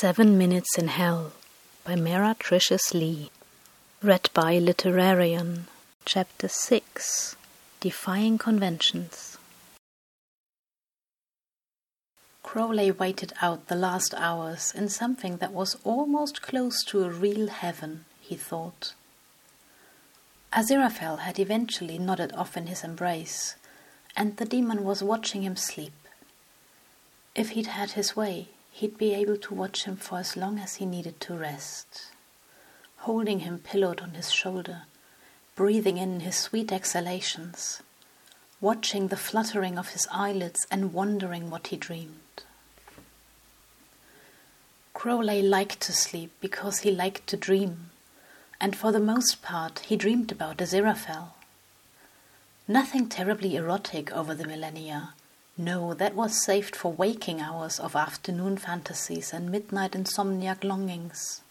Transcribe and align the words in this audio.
Seven 0.00 0.36
Minutes 0.36 0.76
in 0.76 0.88
Hell 0.88 1.30
by 1.84 1.94
Meretricious 1.94 2.92
Lee. 2.94 3.30
Read 4.02 4.28
by 4.34 4.58
Literarian. 4.58 5.66
Chapter 6.04 6.48
6 6.48 7.36
Defying 7.78 8.36
Conventions. 8.36 9.38
Crowley 12.42 12.90
waited 12.90 13.34
out 13.40 13.68
the 13.68 13.76
last 13.76 14.14
hours 14.16 14.72
in 14.74 14.88
something 14.88 15.36
that 15.36 15.52
was 15.52 15.76
almost 15.84 16.42
close 16.42 16.82
to 16.86 17.04
a 17.04 17.08
real 17.10 17.46
heaven, 17.46 18.04
he 18.20 18.34
thought. 18.34 18.94
Aziraphale 20.52 21.20
had 21.20 21.38
eventually 21.38 21.98
nodded 21.98 22.32
off 22.32 22.56
in 22.56 22.66
his 22.66 22.82
embrace, 22.82 23.54
and 24.16 24.38
the 24.38 24.44
demon 24.44 24.82
was 24.82 25.04
watching 25.04 25.42
him 25.42 25.54
sleep. 25.54 25.92
If 27.36 27.50
he'd 27.50 27.66
had 27.66 27.92
his 27.92 28.16
way, 28.16 28.48
he'd 28.74 28.98
be 28.98 29.14
able 29.14 29.36
to 29.36 29.54
watch 29.54 29.84
him 29.84 29.94
for 29.94 30.18
as 30.18 30.36
long 30.36 30.58
as 30.58 30.76
he 30.76 30.84
needed 30.84 31.20
to 31.20 31.32
rest, 31.32 32.06
holding 32.96 33.40
him 33.40 33.56
pillowed 33.58 34.00
on 34.00 34.10
his 34.14 34.32
shoulder, 34.32 34.82
breathing 35.54 35.96
in 35.96 36.18
his 36.20 36.34
sweet 36.34 36.72
exhalations, 36.72 37.82
watching 38.60 39.06
the 39.08 39.16
fluttering 39.16 39.78
of 39.78 39.90
his 39.90 40.08
eyelids 40.10 40.66
and 40.72 40.92
wondering 40.92 41.50
what 41.50 41.68
he 41.68 41.76
dreamed. 41.76 42.42
Crowley 44.92 45.40
liked 45.40 45.80
to 45.82 45.92
sleep 45.92 46.32
because 46.40 46.80
he 46.80 46.90
liked 46.90 47.28
to 47.28 47.36
dream, 47.36 47.90
and 48.60 48.74
for 48.74 48.90
the 48.90 48.98
most 48.98 49.40
part 49.40 49.78
he 49.80 49.94
dreamed 49.94 50.32
about 50.32 50.56
Aziraphale. 50.56 51.34
Nothing 52.66 53.08
terribly 53.08 53.54
erotic 53.54 54.10
over 54.10 54.34
the 54.34 54.48
millennia, 54.48 55.14
no, 55.56 55.94
that 55.94 56.14
was 56.14 56.44
saved 56.44 56.74
for 56.74 56.92
waking 56.92 57.40
hours 57.40 57.78
of 57.78 57.94
afternoon 57.94 58.56
fantasies 58.56 59.32
and 59.32 59.52
midnight 59.52 59.92
insomniac 59.92 60.64
longings. 60.64 61.42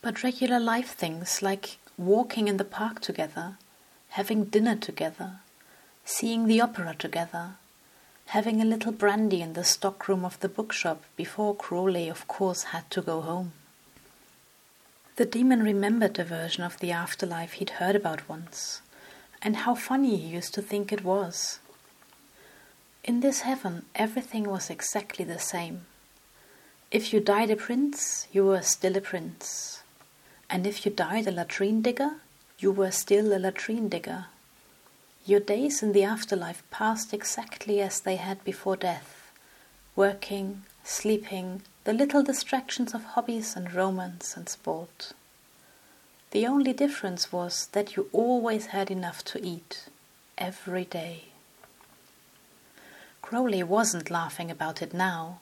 But 0.00 0.22
regular 0.22 0.60
life 0.60 0.94
things 0.94 1.42
like 1.42 1.78
walking 1.98 2.46
in 2.46 2.56
the 2.56 2.64
park 2.64 3.00
together, 3.00 3.56
having 4.10 4.44
dinner 4.44 4.76
together, 4.76 5.40
seeing 6.04 6.46
the 6.46 6.60
opera 6.60 6.94
together, 6.98 7.54
having 8.26 8.62
a 8.62 8.64
little 8.64 8.92
brandy 8.92 9.42
in 9.42 9.54
the 9.54 9.64
stockroom 9.64 10.24
of 10.24 10.38
the 10.38 10.48
bookshop 10.48 11.02
before 11.16 11.54
Crowley, 11.54 12.08
of 12.08 12.28
course, 12.28 12.64
had 12.64 12.88
to 12.90 13.02
go 13.02 13.20
home. 13.20 13.52
The 15.16 15.26
demon 15.26 15.62
remembered 15.64 16.18
a 16.18 16.24
version 16.24 16.62
of 16.62 16.78
the 16.78 16.92
afterlife 16.92 17.54
he'd 17.54 17.70
heard 17.70 17.96
about 17.96 18.28
once, 18.28 18.82
and 19.42 19.56
how 19.56 19.74
funny 19.74 20.16
he 20.16 20.28
used 20.28 20.54
to 20.54 20.62
think 20.62 20.92
it 20.92 21.04
was. 21.04 21.58
In 23.02 23.20
this 23.20 23.40
heaven, 23.40 23.86
everything 23.94 24.44
was 24.44 24.70
exactly 24.70 25.24
the 25.24 25.38
same. 25.38 25.86
If 26.90 27.12
you 27.12 27.20
died 27.20 27.50
a 27.50 27.56
prince, 27.56 28.26
you 28.32 28.44
were 28.44 28.62
still 28.62 28.96
a 28.96 29.00
prince. 29.00 29.82
And 30.48 30.66
if 30.66 30.84
you 30.84 30.92
died 30.92 31.26
a 31.26 31.30
latrine 31.30 31.82
digger, 31.82 32.20
you 32.58 32.72
were 32.72 32.90
still 32.90 33.32
a 33.32 33.38
latrine 33.38 33.88
digger. 33.88 34.26
Your 35.24 35.40
days 35.40 35.82
in 35.82 35.92
the 35.92 36.04
afterlife 36.04 36.62
passed 36.70 37.14
exactly 37.14 37.80
as 37.80 38.00
they 38.00 38.16
had 38.16 38.42
before 38.44 38.76
death 38.76 39.20
working, 39.96 40.62
sleeping, 40.84 41.62
the 41.84 41.92
little 41.92 42.22
distractions 42.22 42.94
of 42.94 43.04
hobbies 43.04 43.56
and 43.56 43.74
romance 43.74 44.36
and 44.36 44.48
sport. 44.48 45.12
The 46.30 46.46
only 46.46 46.72
difference 46.72 47.32
was 47.32 47.66
that 47.72 47.96
you 47.96 48.08
always 48.12 48.66
had 48.66 48.90
enough 48.90 49.24
to 49.26 49.44
eat, 49.44 49.88
every 50.38 50.84
day. 50.84 51.29
Crowley 53.30 53.62
wasn't 53.62 54.10
laughing 54.10 54.50
about 54.50 54.82
it 54.82 54.92
now. 54.92 55.38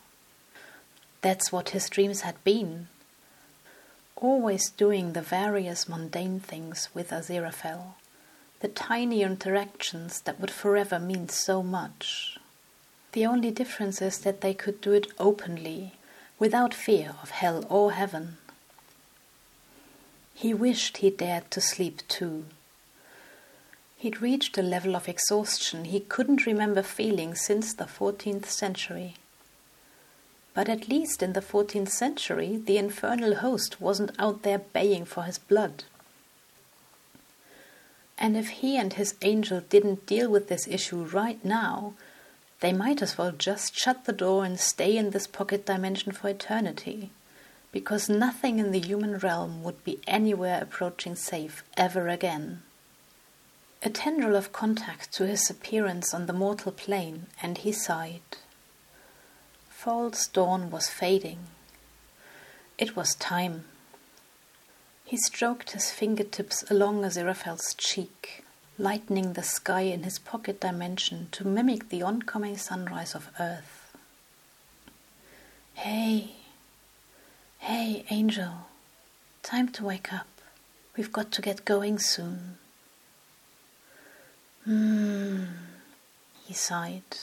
That's 1.23 1.51
what 1.51 1.71
his 1.71 1.89
dreams 1.89 2.21
had 2.21 2.35
been. 2.45 2.89
Always 4.15 4.69
doing 4.69 5.15
the 5.15 5.23
various 5.23 5.89
mundane 5.89 6.39
things 6.39 6.91
with 6.93 7.09
Aziraphale, 7.09 7.95
the 8.61 8.69
tiny 8.69 9.23
interactions 9.23 10.21
that 10.21 10.39
would 10.39 10.51
forever 10.51 10.99
mean 10.99 11.31
so 11.31 11.63
much. 11.63 12.37
The 13.13 13.25
only 13.25 13.51
difference 13.51 14.03
is 14.03 14.19
that 14.19 14.43
they 14.43 14.53
could 14.53 14.83
do 14.83 14.93
it 14.93 15.07
openly, 15.19 15.95
without 16.39 16.75
fear 16.75 17.15
of 17.23 17.31
hell 17.31 17.65
or 17.71 17.93
heaven. 17.93 18.37
He 20.35 20.53
wished 20.53 20.99
he 20.99 21.09
dared 21.09 21.51
to 21.53 21.63
sleep 21.63 22.03
too. 22.07 22.45
He'd 23.99 24.23
reached 24.23 24.57
a 24.57 24.63
level 24.63 24.95
of 24.95 25.09
exhaustion 25.09 25.85
he 25.85 25.99
couldn't 25.99 26.47
remember 26.47 26.83
feeling 26.83 27.35
since 27.35 27.75
the 27.75 27.85
14th 27.85 28.47
century. 28.47 29.15
But 30.55 30.69
at 30.69 30.89
least 30.89 31.21
in 31.21 31.33
the 31.33 31.41
14th 31.41 31.89
century, 31.89 32.57
the 32.65 32.79
infernal 32.79 33.35
host 33.37 33.81
wasn't 33.81 34.13
out 34.17 34.45
there 34.45 34.61
baying 34.61 35.05
for 35.05 35.25
his 35.25 35.39
blood. 35.39 35.83
And 38.17 38.37
if 38.37 38.49
he 38.49 38.77
and 38.77 38.93
his 38.93 39.17
angel 39.23 39.63
didn't 39.69 40.07
deal 40.07 40.31
with 40.31 40.47
this 40.47 40.69
issue 40.69 41.03
right 41.03 41.45
now, 41.45 41.95
they 42.61 42.73
might 42.73 43.03
as 43.03 43.19
well 43.19 43.33
just 43.33 43.77
shut 43.77 44.05
the 44.05 44.13
door 44.13 44.45
and 44.45 44.61
stay 44.61 44.97
in 44.97 45.11
this 45.11 45.27
pocket 45.27 45.67
dimension 45.67 46.13
for 46.13 46.29
eternity, 46.29 47.11
because 47.73 48.09
nothing 48.09 48.61
in 48.61 48.71
the 48.71 48.81
human 48.81 49.19
realm 49.19 49.65
would 49.65 49.83
be 49.83 49.99
anywhere 50.07 50.61
approaching 50.63 51.17
safe 51.17 51.65
ever 51.77 52.07
again. 52.07 52.63
A 53.81 53.91
tendril 53.91 54.35
of 54.35 54.53
contact 54.53 55.13
to 55.15 55.27
his 55.27 55.49
appearance 55.49 56.13
on 56.13 56.27
the 56.27 56.33
mortal 56.33 56.73
plane, 56.73 57.27
and 57.41 57.59
he 57.59 57.71
sighed. 57.71 58.37
False 59.71 60.27
dawn 60.27 60.71
was 60.71 60.89
fading. 60.89 61.39
It 62.77 62.97
was 62.97 63.15
time. 63.15 63.67
He 65.05 65.17
stroked 65.17 65.71
his 65.71 65.93
fingertips 65.93 66.69
along 66.69 67.03
Aziraphale's 67.05 67.75
cheek, 67.75 68.45
lightening 68.79 69.35
the 69.35 69.45
sky 69.45 69.83
in 69.83 70.03
his 70.03 70.19
pocket 70.19 70.61
dimension 70.61 71.29
to 71.33 71.47
mimic 71.47 71.89
the 71.89 72.03
oncoming 72.03 72.57
sunrise 72.57 73.15
of 73.15 73.31
Earth. 73.39 73.97
Hey, 75.75 76.33
hey, 77.59 78.05
angel, 78.11 78.67
time 79.45 79.69
to 79.69 79.85
wake 79.85 80.13
up. 80.13 80.27
We've 80.97 81.13
got 81.13 81.31
to 81.33 81.43
get 81.43 81.65
going 81.65 82.01
soon. 82.01 82.59
Hmm, 84.69 85.45
he 86.45 86.53
sighed. 86.53 87.17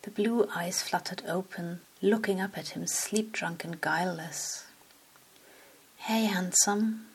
The 0.00 0.10
blue 0.10 0.48
eyes 0.56 0.80
fluttered 0.80 1.22
open, 1.28 1.82
looking 2.00 2.40
up 2.40 2.56
at 2.56 2.68
him, 2.68 2.86
sleep 2.86 3.30
drunk 3.30 3.62
and 3.62 3.78
guileless. 3.78 4.64
Hey, 5.98 6.24
handsome. 6.24 7.08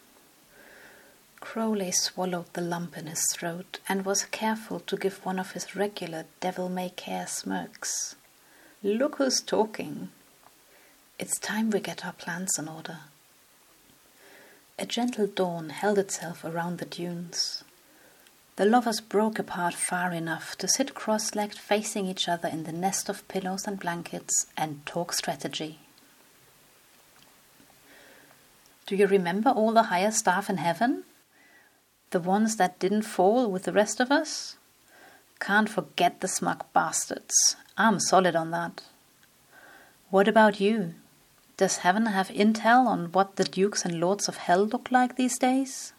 Crowley 1.40 1.92
swallowed 1.92 2.54
the 2.54 2.62
lump 2.62 2.96
in 2.96 3.08
his 3.08 3.26
throat 3.32 3.80
and 3.90 4.06
was 4.06 4.26
careful 4.26 4.80
to 4.82 4.96
give 4.96 5.26
one 5.26 5.40
of 5.40 5.54
his 5.54 5.76
regular 5.76 6.26
devil 6.40 6.70
may 6.70 6.90
care 6.90 7.26
smirks. 7.26 8.16
Look 8.84 9.16
who's 9.16 9.42
talking. 9.42 10.10
It's 11.18 11.40
time 11.40 11.72
we 11.72 11.80
get 11.80 12.06
our 12.06 12.14
plans 12.14 12.60
in 12.60 12.68
order. 12.68 13.00
A 14.78 14.86
gentle 14.86 15.26
dawn 15.26 15.72
held 15.72 15.98
itself 15.98 16.46
around 16.46 16.78
the 16.78 16.86
dunes. 16.86 17.64
The 18.56 18.66
lovers 18.66 19.02
broke 19.02 19.40
apart 19.40 19.74
far 19.74 20.12
enough 20.12 20.56
to 20.58 20.68
sit 20.68 20.94
cross 20.94 21.34
legged 21.34 21.58
facing 21.58 22.06
each 22.06 22.30
other 22.30 22.48
in 22.48 22.66
the 22.66 22.72
nest 22.72 23.10
of 23.10 23.28
pillows 23.28 23.66
and 23.66 23.80
blankets 23.80 24.46
and 24.56 24.86
talk 24.86 25.12
strategy. 25.14 25.80
Do 28.86 28.96
you 28.96 29.08
remember 29.08 29.50
all 29.50 29.72
the 29.72 29.84
higher 29.84 30.12
staff 30.12 30.52
in 30.52 30.58
heaven? 30.58 31.04
The 32.12 32.20
ones 32.20 32.58
that 32.58 32.78
didn't 32.78 33.04
fall 33.04 33.50
with 33.50 33.64
the 33.64 33.72
rest 33.72 34.00
of 34.00 34.12
us? 34.12 34.56
Can't 35.40 35.68
forget 35.68 36.22
the 36.22 36.28
smug 36.28 36.64
bastards. 36.74 37.56
I'm 37.76 38.00
solid 38.00 38.36
on 38.36 38.52
that. 38.52 38.84
What 40.12 40.28
about 40.28 40.60
you? 40.60 40.94
Does 41.58 41.78
heaven 41.78 42.06
have 42.06 42.28
intel 42.28 42.86
on 42.86 43.12
what 43.14 43.38
the 43.38 43.46
dukes 43.46 43.84
and 43.84 44.00
lords 44.00 44.28
of 44.28 44.38
hell 44.38 44.64
look 44.64 44.92
like 44.92 45.16
these 45.16 45.40
days? 45.40 45.94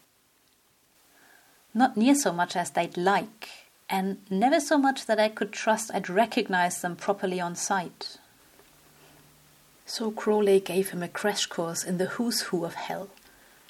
Not 1.75 1.97
near 1.97 2.15
so 2.15 2.33
much 2.33 2.55
as 2.57 2.71
they'd 2.71 2.97
like, 2.97 3.49
and 3.91 4.19
never 4.31 4.61
so 4.61 4.79
much 4.79 5.07
that 5.07 5.19
I 5.19 5.29
could 5.29 5.53
trust 5.53 5.91
I'd 5.93 6.09
recognize 6.09 6.81
them 6.81 6.97
properly 6.97 7.41
on 7.41 7.57
sight. 7.57 8.19
So 9.87 10.11
Crowley 10.11 10.61
gave 10.61 10.91
him 10.91 11.03
a 11.03 11.09
crash 11.09 11.47
course 11.47 11.85
in 11.85 11.99
the 11.99 12.07
who's 12.07 12.43
who 12.43 12.65
of 12.65 12.75
hell, 12.75 13.11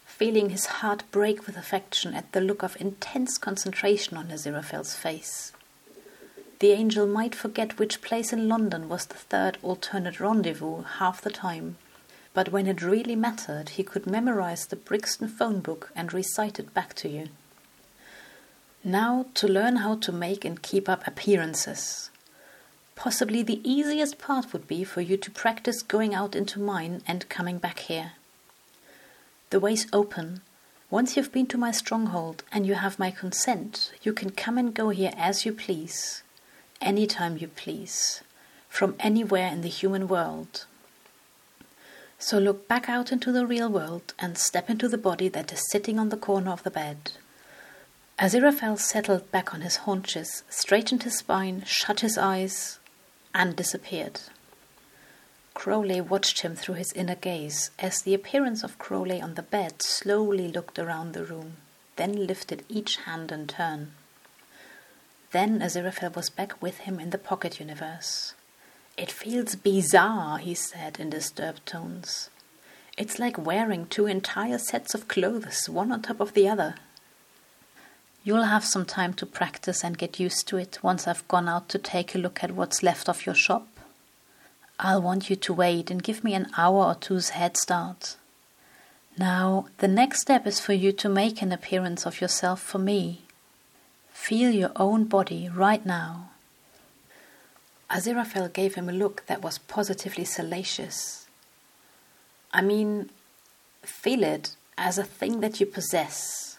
feeling 0.04 0.50
his 0.50 0.66
heart 0.66 1.02
break 1.10 1.46
with 1.46 1.56
affection 1.56 2.14
at 2.14 2.30
the 2.32 2.40
look 2.40 2.62
of 2.62 2.80
intense 2.80 3.36
concentration 3.36 4.16
on 4.16 4.28
Aziraphale's 4.28 4.94
face. 4.94 5.52
The 6.60 6.70
angel 6.70 7.06
might 7.06 7.34
forget 7.34 7.78
which 7.78 8.00
place 8.00 8.32
in 8.32 8.48
London 8.48 8.88
was 8.88 9.06
the 9.06 9.14
third 9.14 9.58
alternate 9.62 10.20
rendezvous 10.20 10.82
half 10.98 11.20
the 11.20 11.30
time, 11.30 11.76
but 12.32 12.52
when 12.52 12.66
it 12.66 12.80
really 12.80 13.16
mattered, 13.16 13.70
he 13.70 13.82
could 13.82 14.06
memorize 14.06 14.66
the 14.66 14.76
Brixton 14.76 15.28
phone 15.28 15.60
book 15.60 15.90
and 15.96 16.12
recite 16.12 16.60
it 16.60 16.72
back 16.72 16.94
to 16.94 17.08
you. 17.08 17.28
Now 18.86 19.24
to 19.32 19.48
learn 19.48 19.76
how 19.76 19.96
to 19.96 20.12
make 20.12 20.44
and 20.44 20.60
keep 20.60 20.90
up 20.90 21.06
appearances. 21.06 22.10
Possibly 22.94 23.42
the 23.42 23.62
easiest 23.64 24.18
part 24.18 24.52
would 24.52 24.68
be 24.68 24.84
for 24.84 25.00
you 25.00 25.16
to 25.16 25.30
practice 25.30 25.80
going 25.80 26.14
out 26.14 26.36
into 26.36 26.60
mine 26.60 27.00
and 27.06 27.26
coming 27.30 27.56
back 27.56 27.78
here. 27.78 28.12
The 29.48 29.58
way's 29.58 29.86
open. 29.90 30.42
Once 30.90 31.16
you've 31.16 31.32
been 31.32 31.46
to 31.46 31.56
my 31.56 31.70
stronghold 31.70 32.44
and 32.52 32.66
you 32.66 32.74
have 32.74 32.98
my 32.98 33.10
consent, 33.10 33.90
you 34.02 34.12
can 34.12 34.28
come 34.28 34.58
and 34.58 34.74
go 34.74 34.90
here 34.90 35.14
as 35.16 35.46
you 35.46 35.54
please, 35.54 36.22
any 36.82 37.06
time 37.06 37.38
you 37.38 37.48
please, 37.48 38.22
from 38.68 38.96
anywhere 39.00 39.48
in 39.48 39.62
the 39.62 39.68
human 39.68 40.08
world. 40.08 40.66
So 42.18 42.38
look 42.38 42.68
back 42.68 42.90
out 42.90 43.10
into 43.12 43.32
the 43.32 43.46
real 43.46 43.70
world 43.70 44.12
and 44.18 44.36
step 44.36 44.68
into 44.68 44.88
the 44.88 44.98
body 44.98 45.28
that 45.28 45.54
is 45.54 45.70
sitting 45.70 45.98
on 45.98 46.10
the 46.10 46.18
corner 46.18 46.50
of 46.50 46.64
the 46.64 46.70
bed. 46.70 47.12
Aziraphale 48.18 48.78
settled 48.78 49.28
back 49.32 49.52
on 49.52 49.62
his 49.62 49.76
haunches, 49.76 50.44
straightened 50.48 51.02
his 51.02 51.18
spine, 51.18 51.64
shut 51.66 52.00
his 52.00 52.16
eyes, 52.16 52.78
and 53.34 53.56
disappeared. 53.56 54.20
Crowley 55.52 56.00
watched 56.00 56.42
him 56.42 56.54
through 56.54 56.76
his 56.76 56.92
inner 56.92 57.16
gaze 57.16 57.72
as 57.78 58.02
the 58.02 58.14
appearance 58.14 58.62
of 58.62 58.78
Crowley 58.78 59.20
on 59.20 59.34
the 59.34 59.42
bed 59.42 59.82
slowly 59.82 60.46
looked 60.46 60.78
around 60.78 61.12
the 61.12 61.24
room, 61.24 61.56
then 61.96 62.26
lifted 62.26 62.64
each 62.68 62.96
hand 62.98 63.32
in 63.32 63.48
turn. 63.48 63.92
Then 65.32 65.60
Aziraphale 65.60 66.14
was 66.14 66.30
back 66.30 66.62
with 66.62 66.78
him 66.78 67.00
in 67.00 67.10
the 67.10 67.18
pocket 67.18 67.58
universe. 67.58 68.34
It 68.96 69.10
feels 69.10 69.56
bizarre, 69.56 70.38
he 70.38 70.54
said 70.54 71.00
in 71.00 71.10
disturbed 71.10 71.66
tones. 71.66 72.30
It's 72.96 73.18
like 73.18 73.44
wearing 73.44 73.86
two 73.86 74.06
entire 74.06 74.58
sets 74.58 74.94
of 74.94 75.08
clothes, 75.08 75.68
one 75.68 75.90
on 75.90 76.02
top 76.02 76.20
of 76.20 76.34
the 76.34 76.48
other. 76.48 76.76
You'll 78.26 78.44
have 78.44 78.64
some 78.64 78.86
time 78.86 79.12
to 79.14 79.26
practice 79.26 79.84
and 79.84 79.98
get 79.98 80.18
used 80.18 80.48
to 80.48 80.56
it 80.56 80.78
once 80.82 81.06
I've 81.06 81.28
gone 81.28 81.46
out 81.46 81.68
to 81.68 81.78
take 81.78 82.14
a 82.14 82.18
look 82.18 82.42
at 82.42 82.52
what's 82.52 82.82
left 82.82 83.06
of 83.06 83.26
your 83.26 83.34
shop. 83.34 83.68
I'll 84.80 85.02
want 85.02 85.28
you 85.28 85.36
to 85.36 85.52
wait 85.52 85.90
and 85.90 86.02
give 86.02 86.24
me 86.24 86.32
an 86.32 86.46
hour 86.56 86.86
or 86.86 86.94
two's 86.94 87.30
head 87.30 87.58
start. 87.58 88.16
Now, 89.18 89.66
the 89.76 89.88
next 89.88 90.22
step 90.22 90.46
is 90.46 90.58
for 90.58 90.72
you 90.72 90.90
to 90.92 91.08
make 91.10 91.42
an 91.42 91.52
appearance 91.52 92.06
of 92.06 92.22
yourself 92.22 92.62
for 92.62 92.78
me. 92.78 93.20
Feel 94.10 94.52
your 94.52 94.72
own 94.74 95.04
body 95.04 95.50
right 95.54 95.84
now. 95.84 96.30
Aziraphale 97.90 98.50
gave 98.50 98.74
him 98.74 98.88
a 98.88 98.92
look 98.92 99.26
that 99.26 99.42
was 99.42 99.58
positively 99.58 100.24
salacious. 100.24 101.26
I 102.54 102.62
mean, 102.62 103.10
feel 103.82 104.24
it 104.24 104.56
as 104.78 104.96
a 104.96 105.04
thing 105.04 105.40
that 105.40 105.60
you 105.60 105.66
possess 105.66 106.53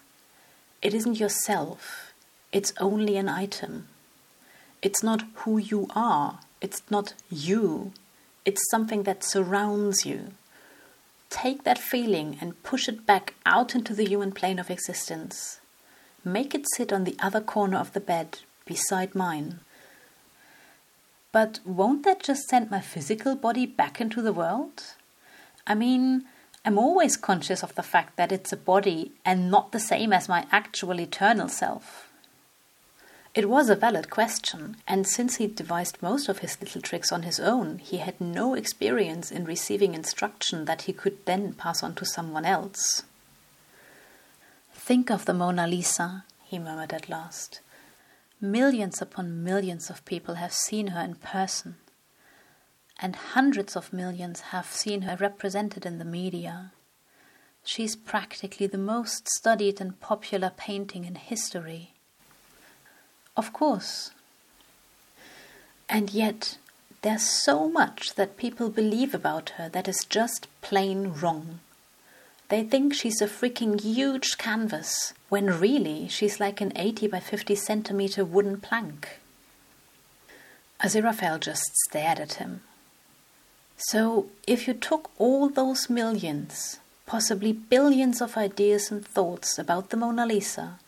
it 0.82 0.94
isn't 0.94 1.20
yourself, 1.20 2.14
it's 2.52 2.74
only 2.80 3.18
an 3.18 3.30
item. 3.30 3.88
It's 4.82 5.02
not 5.02 5.24
who 5.36 5.58
you 5.58 5.88
are, 5.96 6.40
it's 6.62 6.82
not 6.90 7.14
you, 7.30 7.92
it's 8.46 8.70
something 8.70 9.04
that 9.04 9.24
surrounds 9.24 10.06
you. 10.06 10.34
Take 11.30 11.64
that 11.64 11.80
feeling 11.80 12.38
and 12.40 12.62
push 12.64 12.88
it 12.88 13.06
back 13.06 13.34
out 13.46 13.76
into 13.76 13.94
the 13.94 14.06
human 14.06 14.32
plane 14.32 14.60
of 14.60 14.70
existence. 14.70 15.60
Make 16.24 16.56
it 16.56 16.66
sit 16.76 16.94
on 16.94 17.04
the 17.04 17.18
other 17.20 17.42
corner 17.42 17.78
of 17.78 17.94
the 17.94 18.00
bed, 18.00 18.40
beside 18.66 19.16
mine. 19.16 19.60
But 21.32 21.60
won't 21.66 22.04
that 22.04 22.24
just 22.24 22.48
send 22.48 22.72
my 22.72 22.80
physical 22.80 23.36
body 23.36 23.66
back 23.66 24.00
into 24.00 24.22
the 24.22 24.32
world? 24.32 24.84
I 25.68 25.76
mean, 25.76 26.26
I'm 26.68 26.80
always 26.80 27.16
conscious 27.16 27.62
of 27.62 27.76
the 27.76 27.84
fact 27.84 28.18
that 28.18 28.32
it's 28.32 28.52
a 28.52 28.58
body 28.58 29.12
and 29.24 29.52
not 29.52 29.72
the 29.72 29.80
same 29.80 30.12
as 30.12 30.28
my 30.28 30.48
actual 30.52 31.00
eternal 31.00 31.48
self. 31.48 32.10
It 33.36 33.48
was 33.50 33.70
a 33.70 33.76
valid 33.76 34.10
question, 34.10 34.78
and 34.88 35.06
since 35.06 35.36
he 35.36 35.46
devised 35.46 36.02
most 36.02 36.28
of 36.28 36.40
his 36.40 36.60
little 36.60 36.82
tricks 36.82 37.12
on 37.12 37.22
his 37.22 37.40
own, 37.40 37.78
he 37.78 37.98
had 37.98 38.20
no 38.20 38.56
experience 38.56 39.30
in 39.30 39.46
receiving 39.46 39.94
instruction 39.94 40.66
that 40.66 40.84
he 40.84 40.94
could 40.94 41.24
then 41.26 41.54
pass 41.54 41.84
on 41.84 41.94
to 41.96 42.06
someone 42.06 42.46
else. 42.46 43.04
Think 44.74 45.12
of 45.12 45.26
the 45.26 45.34
Mona 45.36 45.68
Lisa, 45.68 46.24
he 46.46 46.58
murmured 46.58 46.94
at 46.94 47.10
last. 47.10 47.60
Millions 48.42 49.04
upon 49.04 49.44
millions 49.44 49.92
of 49.92 50.04
people 50.06 50.36
have 50.36 50.54
seen 50.54 50.88
her 50.88 51.02
in 51.02 51.16
person 51.16 51.76
and 53.00 53.16
hundreds 53.16 53.76
of 53.76 53.94
millions 53.94 54.42
have 54.52 54.68
seen 54.68 55.04
her 55.04 55.16
represented 55.16 55.86
in 55.86 56.00
the 56.00 56.06
media. 56.06 56.72
She's 57.64 57.96
practically 57.96 58.68
the 58.68 58.78
most 58.78 59.28
studied 59.28 59.82
and 59.82 60.00
popular 60.00 60.52
painting 60.56 61.04
in 61.06 61.16
history. 61.16 61.94
Of 63.36 63.52
course. 63.52 64.12
And 65.90 66.12
yet, 66.12 66.58
there's 67.02 67.24
so 67.24 67.70
much 67.70 68.16
that 68.16 68.38
people 68.38 68.70
believe 68.70 69.14
about 69.14 69.52
her 69.58 69.70
that 69.70 69.88
is 69.88 70.06
just 70.10 70.48
plain 70.62 71.14
wrong. 71.14 71.60
They 72.50 72.64
think 72.64 72.94
she's 72.94 73.22
a 73.22 73.28
freaking 73.28 73.82
huge 73.82 74.38
canvas, 74.38 75.14
when 75.30 75.60
really 75.60 76.08
she's 76.08 76.40
like 76.40 76.62
an 76.62 76.72
80 76.76 77.08
by 77.08 77.20
50 77.20 77.56
centimeter 77.56 78.24
wooden 78.24 78.62
plank. 78.62 79.20
Aziraphale 80.82 81.40
just 81.40 81.76
stared 81.88 82.20
at 82.20 82.34
him, 82.34 82.62
so, 83.78 84.28
if 84.48 84.68
you 84.68 84.74
took 84.74 85.12
all 85.18 85.50
those 85.50 85.90
millions, 85.90 86.80
possibly 87.06 87.52
billions 87.52 88.22
of 88.22 88.38
ideas 88.38 88.90
and 88.90 89.06
thoughts 89.06 89.60
about 89.60 89.90
the 89.90 89.98
Mona 89.98 90.26
Lisa 90.26 90.80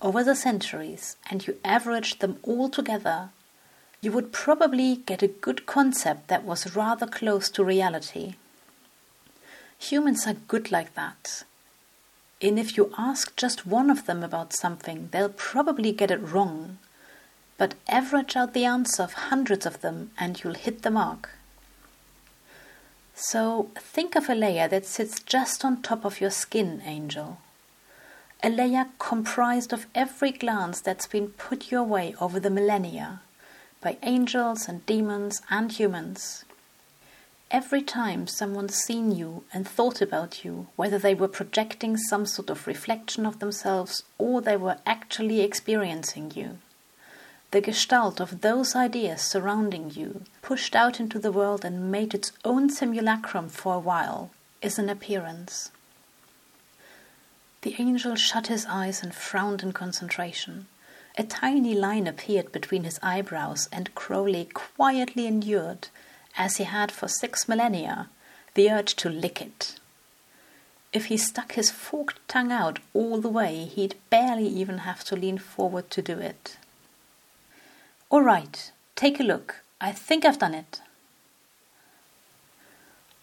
over 0.00 0.22
the 0.22 0.36
centuries 0.36 1.16
and 1.28 1.46
you 1.46 1.58
averaged 1.64 2.20
them 2.20 2.38
all 2.42 2.68
together, 2.68 3.30
you 4.00 4.12
would 4.12 4.32
probably 4.32 4.96
get 4.96 5.22
a 5.22 5.28
good 5.28 5.66
concept 5.66 6.28
that 6.28 6.44
was 6.44 6.76
rather 6.76 7.06
close 7.06 7.50
to 7.50 7.64
reality. 7.64 8.34
Humans 9.78 10.26
are 10.26 10.34
good 10.34 10.70
like 10.70 10.94
that. 10.94 11.42
And 12.40 12.58
if 12.58 12.76
you 12.76 12.94
ask 12.96 13.34
just 13.36 13.66
one 13.66 13.90
of 13.90 14.06
them 14.06 14.22
about 14.22 14.52
something, 14.54 15.08
they'll 15.10 15.30
probably 15.30 15.90
get 15.90 16.10
it 16.10 16.18
wrong. 16.18 16.78
But 17.58 17.74
average 17.88 18.36
out 18.36 18.54
the 18.54 18.64
answer 18.64 19.02
of 19.02 19.14
hundreds 19.14 19.66
of 19.66 19.80
them 19.80 20.12
and 20.18 20.42
you'll 20.42 20.54
hit 20.54 20.82
the 20.82 20.90
mark. 20.90 21.30
So 23.18 23.70
think 23.78 24.14
of 24.14 24.28
a 24.28 24.34
layer 24.34 24.68
that 24.68 24.84
sits 24.84 25.20
just 25.20 25.64
on 25.64 25.80
top 25.80 26.04
of 26.04 26.20
your 26.20 26.30
skin, 26.30 26.82
angel. 26.84 27.38
A 28.42 28.50
layer 28.50 28.88
comprised 28.98 29.72
of 29.72 29.86
every 29.94 30.30
glance 30.30 30.82
that's 30.82 31.06
been 31.06 31.28
put 31.28 31.70
your 31.70 31.82
way 31.82 32.14
over 32.20 32.38
the 32.38 32.50
millennia 32.50 33.22
by 33.80 33.96
angels 34.02 34.68
and 34.68 34.84
demons 34.84 35.40
and 35.48 35.72
humans. 35.72 36.44
Every 37.50 37.80
time 37.80 38.26
someone's 38.26 38.76
seen 38.76 39.10
you 39.10 39.44
and 39.50 39.66
thought 39.66 40.02
about 40.02 40.44
you, 40.44 40.66
whether 40.76 40.98
they 40.98 41.14
were 41.14 41.26
projecting 41.26 41.96
some 41.96 42.26
sort 42.26 42.50
of 42.50 42.66
reflection 42.66 43.24
of 43.24 43.38
themselves 43.38 44.02
or 44.18 44.42
they 44.42 44.58
were 44.58 44.76
actually 44.84 45.40
experiencing 45.40 46.32
you, 46.34 46.58
the 47.52 47.60
gestalt 47.60 48.20
of 48.20 48.40
those 48.40 48.74
ideas 48.74 49.22
surrounding 49.22 49.90
you, 49.90 50.22
pushed 50.42 50.74
out 50.74 50.98
into 50.98 51.18
the 51.18 51.32
world 51.32 51.64
and 51.64 51.90
made 51.90 52.12
its 52.12 52.32
own 52.44 52.68
simulacrum 52.68 53.48
for 53.48 53.74
a 53.74 53.78
while, 53.78 54.30
is 54.60 54.78
an 54.78 54.88
appearance. 54.88 55.70
The 57.62 57.76
angel 57.78 58.14
shut 58.14 58.48
his 58.48 58.66
eyes 58.66 59.02
and 59.02 59.14
frowned 59.14 59.62
in 59.62 59.72
concentration. 59.72 60.66
A 61.18 61.24
tiny 61.24 61.74
line 61.74 62.06
appeared 62.06 62.52
between 62.52 62.84
his 62.84 62.98
eyebrows, 63.02 63.68
and 63.72 63.94
Crowley 63.94 64.44
quietly 64.52 65.26
endured, 65.26 65.88
as 66.36 66.58
he 66.58 66.64
had 66.64 66.92
for 66.92 67.08
six 67.08 67.48
millennia, 67.48 68.08
the 68.54 68.70
urge 68.70 68.94
to 68.96 69.08
lick 69.08 69.40
it. 69.40 69.78
If 70.92 71.06
he 71.06 71.16
stuck 71.16 71.52
his 71.52 71.70
forked 71.70 72.26
tongue 72.28 72.52
out 72.52 72.78
all 72.92 73.20
the 73.20 73.28
way, 73.28 73.64
he'd 73.64 73.96
barely 74.10 74.46
even 74.46 74.78
have 74.78 75.04
to 75.04 75.16
lean 75.16 75.38
forward 75.38 75.90
to 75.90 76.02
do 76.02 76.18
it. 76.18 76.56
All 78.08 78.22
right, 78.22 78.70
take 78.94 79.18
a 79.18 79.24
look. 79.24 79.62
I 79.80 79.92
think 79.92 80.24
I've 80.24 80.38
done 80.38 80.54
it. 80.54 80.80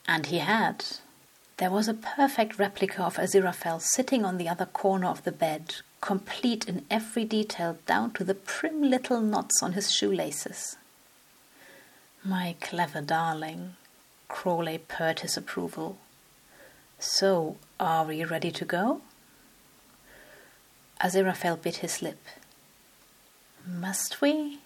And 0.08 0.26
he 0.26 0.40
had. 0.40 0.84
There 1.58 1.72
was 1.72 1.88
a 1.88 1.94
perfect 1.94 2.60
replica 2.60 3.04
of 3.04 3.16
Aziraphale 3.16 3.82
sitting 3.82 4.26
on 4.26 4.38
the 4.38 4.50
other 4.50 4.66
corner 4.66 5.08
of 5.08 5.24
the 5.24 5.32
bed, 5.32 5.76
complete 6.02 6.68
in 6.68 6.86
every 6.92 7.24
detail 7.24 7.78
down 7.86 8.12
to 8.14 8.26
the 8.26 8.36
prim 8.36 8.82
little 8.82 9.22
knots 9.22 9.64
on 9.64 9.72
his 9.72 9.94
shoelaces. 9.94 10.76
My 12.24 12.56
clever 12.60 13.02
darling, 13.02 13.76
Crowley 14.28 14.80
purred 14.80 15.22
his 15.22 15.38
approval. 15.38 15.98
So, 17.00 17.56
are 17.80 18.06
we 18.06 18.26
ready 18.26 18.52
to 18.52 18.66
go? 18.66 19.02
Aziraphale 21.00 21.62
bit 21.62 21.78
his 21.78 22.02
lip. 22.02 22.20
Must 23.66 24.20
we? 24.20 24.60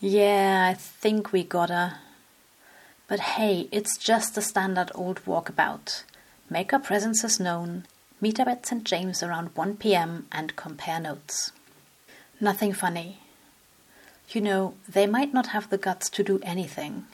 Yeah, 0.00 0.68
I 0.70 0.74
think 0.74 1.32
we 1.32 1.42
gotta. 1.42 1.98
But 3.08 3.18
hey, 3.18 3.68
it's 3.72 3.98
just 3.98 4.38
a 4.38 4.42
standard 4.42 4.92
old 4.94 5.24
walkabout. 5.24 6.04
Make 6.48 6.72
our 6.72 6.78
presences 6.78 7.40
known, 7.40 7.84
meet 8.20 8.38
up 8.38 8.46
at 8.46 8.64
St. 8.64 8.84
James 8.84 9.24
around 9.24 9.56
1 9.56 9.76
pm, 9.78 10.28
and 10.30 10.54
compare 10.54 11.00
notes. 11.00 11.50
Nothing 12.40 12.72
funny. 12.72 13.22
You 14.28 14.40
know, 14.40 14.74
they 14.88 15.08
might 15.08 15.34
not 15.34 15.48
have 15.48 15.68
the 15.68 15.78
guts 15.78 16.08
to 16.10 16.22
do 16.22 16.38
anything. 16.44 17.06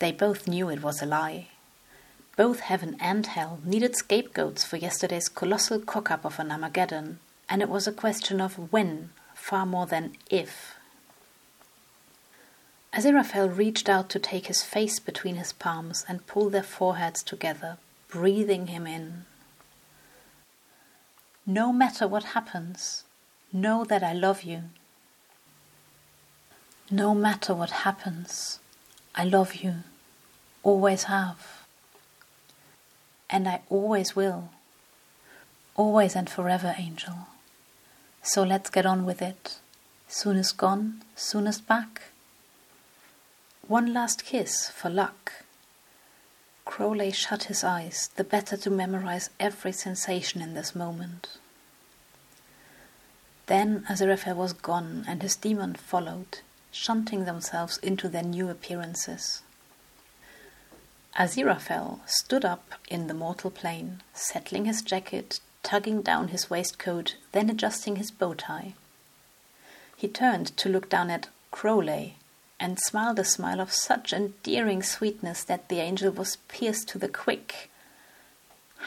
They 0.00 0.12
both 0.12 0.46
knew 0.46 0.68
it 0.68 0.82
was 0.82 1.00
a 1.00 1.06
lie. 1.06 1.48
Both 2.36 2.60
heaven 2.60 2.94
and 3.00 3.24
hell 3.24 3.60
needed 3.64 3.96
scapegoats 3.96 4.64
for 4.64 4.76
yesterday's 4.76 5.30
colossal 5.30 5.80
cock 5.80 6.10
up 6.10 6.26
of 6.26 6.38
an 6.38 6.52
Armageddon, 6.52 7.20
and 7.48 7.62
it 7.62 7.70
was 7.70 7.86
a 7.86 7.92
question 7.92 8.42
of 8.42 8.70
when 8.70 9.12
far 9.34 9.64
more 9.64 9.86
than 9.86 10.14
if. 10.28 10.74
Aziraphale 12.94 13.56
reached 13.56 13.88
out 13.88 14.08
to 14.10 14.20
take 14.20 14.46
his 14.46 14.62
face 14.62 15.00
between 15.00 15.34
his 15.34 15.52
palms 15.52 16.04
and 16.06 16.28
pull 16.28 16.48
their 16.48 16.62
foreheads 16.62 17.24
together, 17.24 17.76
breathing 18.06 18.68
him 18.68 18.86
in. 18.86 19.24
No 21.44 21.72
matter 21.72 22.06
what 22.06 22.22
happens, 22.22 23.02
know 23.52 23.84
that 23.84 24.04
I 24.04 24.12
love 24.12 24.44
you. 24.44 24.64
No 26.88 27.16
matter 27.16 27.52
what 27.52 27.82
happens, 27.82 28.60
I 29.16 29.24
love 29.24 29.56
you, 29.56 29.74
always 30.62 31.04
have. 31.04 31.66
And 33.28 33.48
I 33.48 33.62
always 33.68 34.14
will. 34.14 34.50
Always 35.74 36.14
and 36.14 36.30
forever, 36.30 36.76
angel. 36.78 37.26
So 38.22 38.44
let's 38.44 38.70
get 38.70 38.86
on 38.86 39.04
with 39.04 39.20
it. 39.20 39.58
Soonest 40.06 40.56
gone, 40.56 41.02
soonest 41.16 41.66
back. 41.66 42.13
One 43.74 43.92
last 43.92 44.24
kiss 44.24 44.68
for 44.68 44.88
luck. 44.88 45.32
Crowley 46.64 47.10
shut 47.10 47.50
his 47.50 47.64
eyes, 47.64 48.08
the 48.14 48.22
better 48.22 48.56
to 48.58 48.70
memorize 48.70 49.30
every 49.40 49.72
sensation 49.72 50.40
in 50.40 50.54
this 50.54 50.76
moment. 50.76 51.38
Then 53.46 53.84
Aziraphale 53.88 54.36
was 54.36 54.52
gone, 54.52 55.04
and 55.08 55.22
his 55.22 55.34
demon 55.34 55.74
followed, 55.74 56.38
shunting 56.70 57.24
themselves 57.24 57.78
into 57.78 58.08
their 58.08 58.22
new 58.22 58.48
appearances. 58.48 59.42
Aziraphale 61.18 61.98
stood 62.06 62.44
up 62.44 62.74
in 62.86 63.08
the 63.08 63.12
mortal 63.12 63.50
plane, 63.50 64.02
settling 64.12 64.66
his 64.66 64.82
jacket, 64.82 65.40
tugging 65.64 66.00
down 66.00 66.28
his 66.28 66.48
waistcoat, 66.48 67.16
then 67.32 67.50
adjusting 67.50 67.96
his 67.96 68.12
bow 68.12 68.34
tie. 68.34 68.74
He 69.96 70.06
turned 70.06 70.56
to 70.58 70.68
look 70.68 70.88
down 70.88 71.10
at 71.10 71.26
Crowley 71.50 72.18
and 72.58 72.78
smiled 72.78 73.18
a 73.18 73.24
smile 73.24 73.60
of 73.60 73.72
such 73.72 74.12
endearing 74.12 74.82
sweetness 74.82 75.44
that 75.44 75.68
the 75.68 75.80
angel 75.80 76.10
was 76.10 76.36
pierced 76.48 76.88
to 76.88 76.98
the 76.98 77.08
quick. 77.08 77.70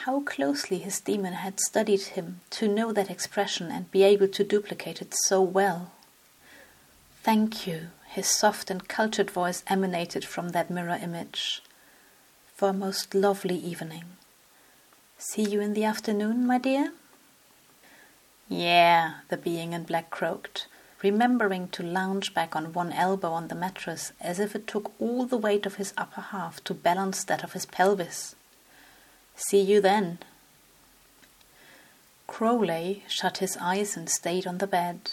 How 0.04 0.22
closely 0.22 0.80
his 0.80 1.00
demon 1.00 1.34
had 1.34 1.60
studied 1.60 2.02
him 2.02 2.42
to 2.52 2.68
know 2.68 2.92
that 2.94 3.10
expression 3.10 3.72
and 3.72 3.92
be 3.92 4.04
able 4.04 4.28
to 4.30 4.44
duplicate 4.44 5.02
it 5.02 5.14
so 5.26 5.42
well. 5.42 5.92
Thank 7.24 7.68
you, 7.68 7.88
his 8.08 8.30
soft 8.30 8.70
and 8.70 8.88
cultured 8.88 9.30
voice 9.30 9.64
emanated 9.68 10.24
from 10.24 10.50
that 10.50 10.70
mirror 10.70 10.98
image, 11.02 11.62
for 12.56 12.70
a 12.70 12.74
most 12.74 13.14
lovely 13.14 13.58
evening. 13.58 14.04
See 15.18 15.44
you 15.44 15.60
in 15.62 15.74
the 15.74 15.84
afternoon, 15.84 16.46
my 16.46 16.58
dear? 16.58 16.94
Yeah, 18.48 19.16
the 19.30 19.38
being 19.38 19.74
in 19.74 19.84
black 19.84 20.10
croaked, 20.10 20.68
remembering 21.04 21.68
to 21.70 21.84
lounge 21.84 22.34
back 22.34 22.56
on 22.56 22.74
one 22.74 22.92
elbow 22.92 23.32
on 23.32 23.48
the 23.48 23.56
mattress 23.56 24.12
as 24.20 24.40
if 24.40 24.56
it 24.56 24.68
took 24.68 24.92
all 25.00 25.26
the 25.26 25.38
weight 25.38 25.66
of 25.66 25.76
his 25.76 25.94
upper 25.98 26.22
half 26.22 26.64
to 26.64 26.74
balance 26.74 27.24
that 27.24 27.44
of 27.44 27.54
his 27.54 27.66
pelvis. 27.66 28.36
See 29.36 29.62
you 29.62 29.80
then. 29.82 30.20
Crowley 32.26 33.04
shut 33.08 33.38
his 33.38 33.58
eyes 33.62 33.96
and 33.96 34.10
stayed 34.10 34.48
on 34.48 34.58
the 34.58 34.68
bed. 34.68 35.12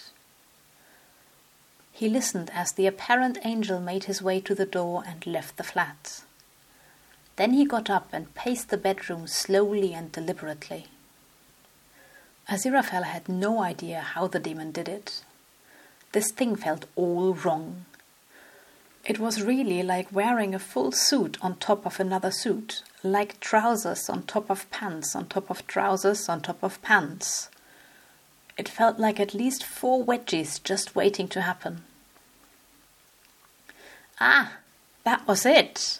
He 1.92 2.08
listened 2.08 2.50
as 2.52 2.72
the 2.72 2.86
apparent 2.86 3.38
angel 3.44 3.80
made 3.80 4.04
his 4.04 4.20
way 4.20 4.40
to 4.40 4.54
the 4.54 4.66
door 4.66 5.04
and 5.06 5.24
left 5.26 5.56
the 5.56 5.62
flat. 5.62 6.22
Then 7.36 7.52
he 7.52 7.64
got 7.64 7.88
up 7.88 8.08
and 8.12 8.34
paced 8.34 8.70
the 8.70 8.76
bedroom 8.76 9.26
slowly 9.26 9.92
and 9.92 10.10
deliberately. 10.10 10.86
Aziraphale 12.48 13.04
had 13.04 13.28
no 13.28 13.62
idea 13.62 14.00
how 14.00 14.26
the 14.26 14.38
demon 14.38 14.72
did 14.72 14.88
it. 14.88 15.22
This 16.14 16.30
thing 16.30 16.54
felt 16.54 16.86
all 16.94 17.34
wrong. 17.34 17.86
It 19.04 19.18
was 19.18 19.42
really 19.42 19.82
like 19.82 20.12
wearing 20.12 20.54
a 20.54 20.60
full 20.60 20.92
suit 20.92 21.36
on 21.42 21.56
top 21.56 21.84
of 21.84 21.98
another 21.98 22.30
suit, 22.30 22.84
like 23.02 23.40
trousers 23.40 24.08
on 24.08 24.22
top 24.22 24.48
of 24.48 24.70
pants 24.70 25.16
on 25.16 25.26
top 25.26 25.50
of 25.50 25.66
trousers 25.66 26.28
on 26.28 26.40
top 26.40 26.62
of 26.62 26.80
pants. 26.82 27.48
It 28.56 28.68
felt 28.68 29.00
like 29.00 29.18
at 29.18 29.34
least 29.34 29.64
four 29.64 30.04
wedgies 30.04 30.62
just 30.62 30.94
waiting 30.94 31.26
to 31.30 31.40
happen. 31.40 31.82
Ah, 34.20 34.58
that 35.02 35.26
was 35.26 35.44
it! 35.44 35.98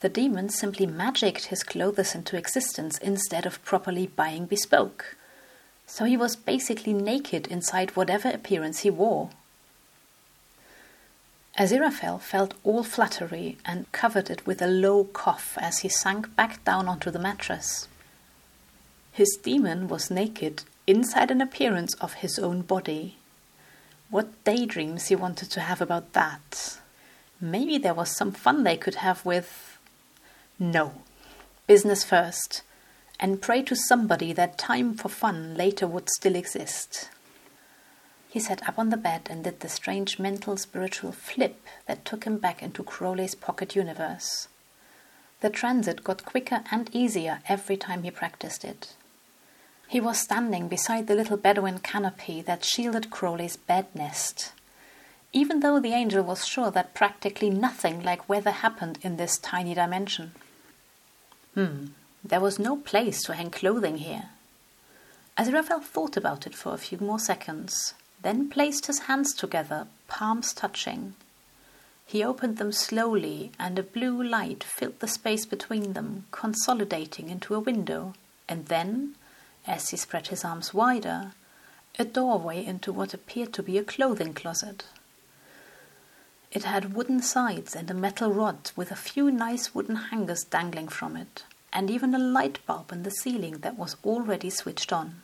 The 0.00 0.08
demon 0.08 0.48
simply 0.48 0.86
magicked 0.86 1.48
his 1.48 1.62
clothes 1.62 2.14
into 2.14 2.38
existence 2.38 2.96
instead 2.96 3.44
of 3.44 3.62
properly 3.66 4.06
buying 4.06 4.46
bespoke. 4.46 5.14
So 5.86 6.04
he 6.04 6.16
was 6.16 6.36
basically 6.36 6.92
naked 6.92 7.46
inside 7.46 7.96
whatever 7.96 8.28
appearance 8.28 8.80
he 8.80 8.90
wore. 8.90 9.30
Aziraphale 11.58 12.20
felt 12.20 12.54
all 12.64 12.82
fluttery 12.82 13.56
and 13.64 13.90
covered 13.92 14.28
it 14.28 14.46
with 14.46 14.60
a 14.60 14.66
low 14.66 15.04
cough 15.04 15.56
as 15.58 15.78
he 15.78 15.88
sank 15.88 16.36
back 16.36 16.62
down 16.64 16.86
onto 16.86 17.10
the 17.10 17.18
mattress. 17.18 17.88
His 19.12 19.38
demon 19.42 19.88
was 19.88 20.10
naked 20.10 20.64
inside 20.86 21.30
an 21.30 21.40
appearance 21.40 21.94
of 21.94 22.14
his 22.14 22.38
own 22.38 22.60
body. 22.60 23.16
What 24.10 24.44
daydreams 24.44 25.06
he 25.06 25.16
wanted 25.16 25.50
to 25.52 25.60
have 25.60 25.80
about 25.80 26.12
that. 26.12 26.78
Maybe 27.40 27.78
there 27.78 27.94
was 27.94 28.14
some 28.14 28.32
fun 28.32 28.62
they 28.62 28.76
could 28.76 28.96
have 28.96 29.24
with. 29.24 29.78
No. 30.58 30.92
Business 31.66 32.04
first. 32.04 32.62
And 33.18 33.40
pray 33.40 33.62
to 33.62 33.74
somebody 33.74 34.32
that 34.32 34.58
time 34.58 34.94
for 34.94 35.08
fun 35.08 35.54
later 35.54 35.86
would 35.86 36.08
still 36.10 36.36
exist. 36.36 37.08
He 38.28 38.40
sat 38.40 38.68
up 38.68 38.78
on 38.78 38.90
the 38.90 38.98
bed 38.98 39.28
and 39.30 39.44
did 39.44 39.60
the 39.60 39.68
strange 39.68 40.18
mental 40.18 40.56
spiritual 40.58 41.12
flip 41.12 41.62
that 41.86 42.04
took 42.04 42.24
him 42.24 42.36
back 42.36 42.62
into 42.62 42.82
Crowley's 42.82 43.34
pocket 43.34 43.74
universe. 43.74 44.48
The 45.40 45.50
transit 45.50 46.04
got 46.04 46.24
quicker 46.24 46.62
and 46.70 46.90
easier 46.94 47.40
every 47.48 47.76
time 47.76 48.02
he 48.02 48.10
practiced 48.10 48.64
it. 48.64 48.94
He 49.88 50.00
was 50.00 50.18
standing 50.18 50.68
beside 50.68 51.06
the 51.06 51.14
little 51.14 51.36
Bedouin 51.36 51.78
canopy 51.78 52.42
that 52.42 52.64
shielded 52.64 53.10
Crowley's 53.10 53.56
bed 53.56 53.86
nest. 53.94 54.52
Even 55.32 55.60
though 55.60 55.78
the 55.78 55.92
angel 55.92 56.22
was 56.22 56.46
sure 56.46 56.70
that 56.72 56.94
practically 56.94 57.50
nothing 57.50 58.02
like 58.02 58.28
weather 58.28 58.50
happened 58.50 58.98
in 59.02 59.16
this 59.16 59.38
tiny 59.38 59.74
dimension. 59.74 60.32
Hmm, 61.54 61.86
there 62.28 62.40
was 62.40 62.58
no 62.58 62.76
place 62.76 63.22
to 63.22 63.34
hang 63.34 63.50
clothing 63.50 63.98
here. 63.98 64.30
Aziraphale 65.38 65.82
thought 65.82 66.16
about 66.16 66.46
it 66.46 66.54
for 66.54 66.72
a 66.72 66.78
few 66.78 66.98
more 66.98 67.18
seconds, 67.18 67.94
then 68.22 68.48
placed 68.48 68.86
his 68.86 69.00
hands 69.00 69.34
together, 69.34 69.86
palms 70.08 70.52
touching. 70.52 71.14
He 72.06 72.24
opened 72.24 72.58
them 72.58 72.72
slowly, 72.72 73.52
and 73.58 73.78
a 73.78 73.82
blue 73.82 74.22
light 74.22 74.64
filled 74.64 75.00
the 75.00 75.08
space 75.08 75.44
between 75.44 75.92
them, 75.92 76.26
consolidating 76.30 77.28
into 77.28 77.54
a 77.54 77.60
window, 77.60 78.14
and 78.48 78.66
then, 78.66 79.16
as 79.66 79.90
he 79.90 79.96
spread 79.96 80.28
his 80.28 80.44
arms 80.44 80.72
wider, 80.72 81.32
a 81.98 82.04
doorway 82.04 82.64
into 82.64 82.92
what 82.92 83.14
appeared 83.14 83.52
to 83.54 83.62
be 83.62 83.76
a 83.76 83.84
clothing 83.84 84.34
closet. 84.34 84.84
It 86.52 86.64
had 86.64 86.94
wooden 86.94 87.20
sides 87.22 87.74
and 87.74 87.90
a 87.90 87.94
metal 87.94 88.32
rod 88.32 88.70
with 88.76 88.90
a 88.90 88.96
few 88.96 89.30
nice 89.30 89.74
wooden 89.74 89.96
hangers 89.96 90.44
dangling 90.44 90.88
from 90.88 91.16
it, 91.16 91.44
and 91.76 91.90
even 91.90 92.14
a 92.14 92.18
light 92.18 92.58
bulb 92.64 92.90
in 92.90 93.02
the 93.02 93.10
ceiling 93.10 93.58
that 93.58 93.76
was 93.76 93.96
already 94.02 94.48
switched 94.48 94.94
on. 94.94 95.20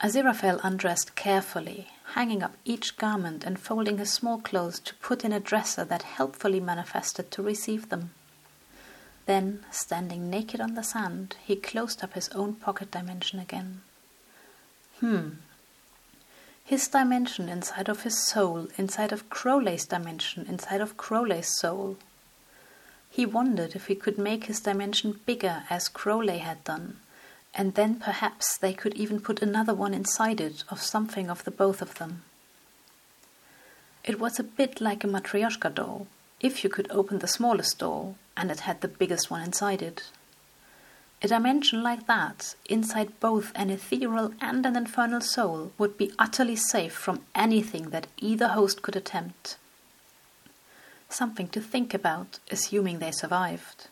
Aziraphale 0.00 0.60
undressed 0.62 1.16
carefully, 1.16 1.88
hanging 2.14 2.40
up 2.40 2.54
each 2.64 2.96
garment 2.96 3.42
and 3.42 3.58
folding 3.58 3.98
his 3.98 4.12
small 4.12 4.38
clothes 4.38 4.78
to 4.78 4.94
put 4.94 5.24
in 5.24 5.32
a 5.32 5.40
dresser 5.40 5.84
that 5.84 6.02
helpfully 6.02 6.60
manifested 6.60 7.32
to 7.32 7.42
receive 7.42 7.88
them. 7.88 8.10
Then, 9.26 9.64
standing 9.72 10.30
naked 10.30 10.60
on 10.60 10.74
the 10.74 10.84
sand, 10.84 11.34
he 11.44 11.56
closed 11.56 12.04
up 12.04 12.14
his 12.14 12.28
own 12.28 12.54
pocket 12.54 12.92
dimension 12.92 13.40
again. 13.40 13.82
Hmm. 15.00 15.30
His 16.64 16.86
dimension 16.86 17.48
inside 17.48 17.88
of 17.88 18.04
his 18.04 18.24
soul, 18.28 18.68
inside 18.78 19.10
of 19.10 19.28
Crowley's 19.28 19.84
dimension, 19.84 20.46
inside 20.48 20.80
of 20.80 20.96
Crowley's 20.96 21.58
soul. 21.58 21.96
He 23.12 23.26
wondered 23.26 23.76
if 23.76 23.88
he 23.88 23.94
could 23.94 24.16
make 24.16 24.44
his 24.44 24.60
dimension 24.60 25.20
bigger 25.26 25.64
as 25.68 25.90
Crowley 25.90 26.38
had 26.38 26.64
done, 26.64 26.98
and 27.52 27.74
then 27.74 27.96
perhaps 27.96 28.56
they 28.56 28.72
could 28.72 28.94
even 28.94 29.20
put 29.20 29.42
another 29.42 29.74
one 29.74 29.92
inside 29.92 30.40
it 30.40 30.64
of 30.70 30.80
something 30.80 31.28
of 31.28 31.44
the 31.44 31.50
both 31.50 31.82
of 31.82 31.96
them. 31.96 32.22
It 34.02 34.18
was 34.18 34.38
a 34.38 34.42
bit 34.42 34.80
like 34.80 35.04
a 35.04 35.08
Matryoshka 35.08 35.74
doll, 35.74 36.06
if 36.40 36.64
you 36.64 36.70
could 36.70 36.90
open 36.90 37.18
the 37.18 37.28
smallest 37.28 37.80
doll 37.80 38.16
and 38.34 38.50
it 38.50 38.60
had 38.60 38.80
the 38.80 38.88
biggest 38.88 39.30
one 39.30 39.42
inside 39.42 39.82
it. 39.82 40.04
A 41.20 41.28
dimension 41.28 41.82
like 41.82 42.06
that, 42.06 42.54
inside 42.64 43.20
both 43.20 43.52
an 43.54 43.68
ethereal 43.68 44.32
and 44.40 44.64
an 44.64 44.74
infernal 44.74 45.20
soul, 45.20 45.72
would 45.76 45.98
be 45.98 46.14
utterly 46.18 46.56
safe 46.56 46.94
from 46.94 47.26
anything 47.34 47.90
that 47.90 48.06
either 48.16 48.48
host 48.48 48.80
could 48.80 48.96
attempt. 48.96 49.58
Something 51.12 51.48
to 51.48 51.60
think 51.60 51.92
about, 51.92 52.38
assuming 52.50 52.98
they 52.98 53.10
survived. 53.10 53.88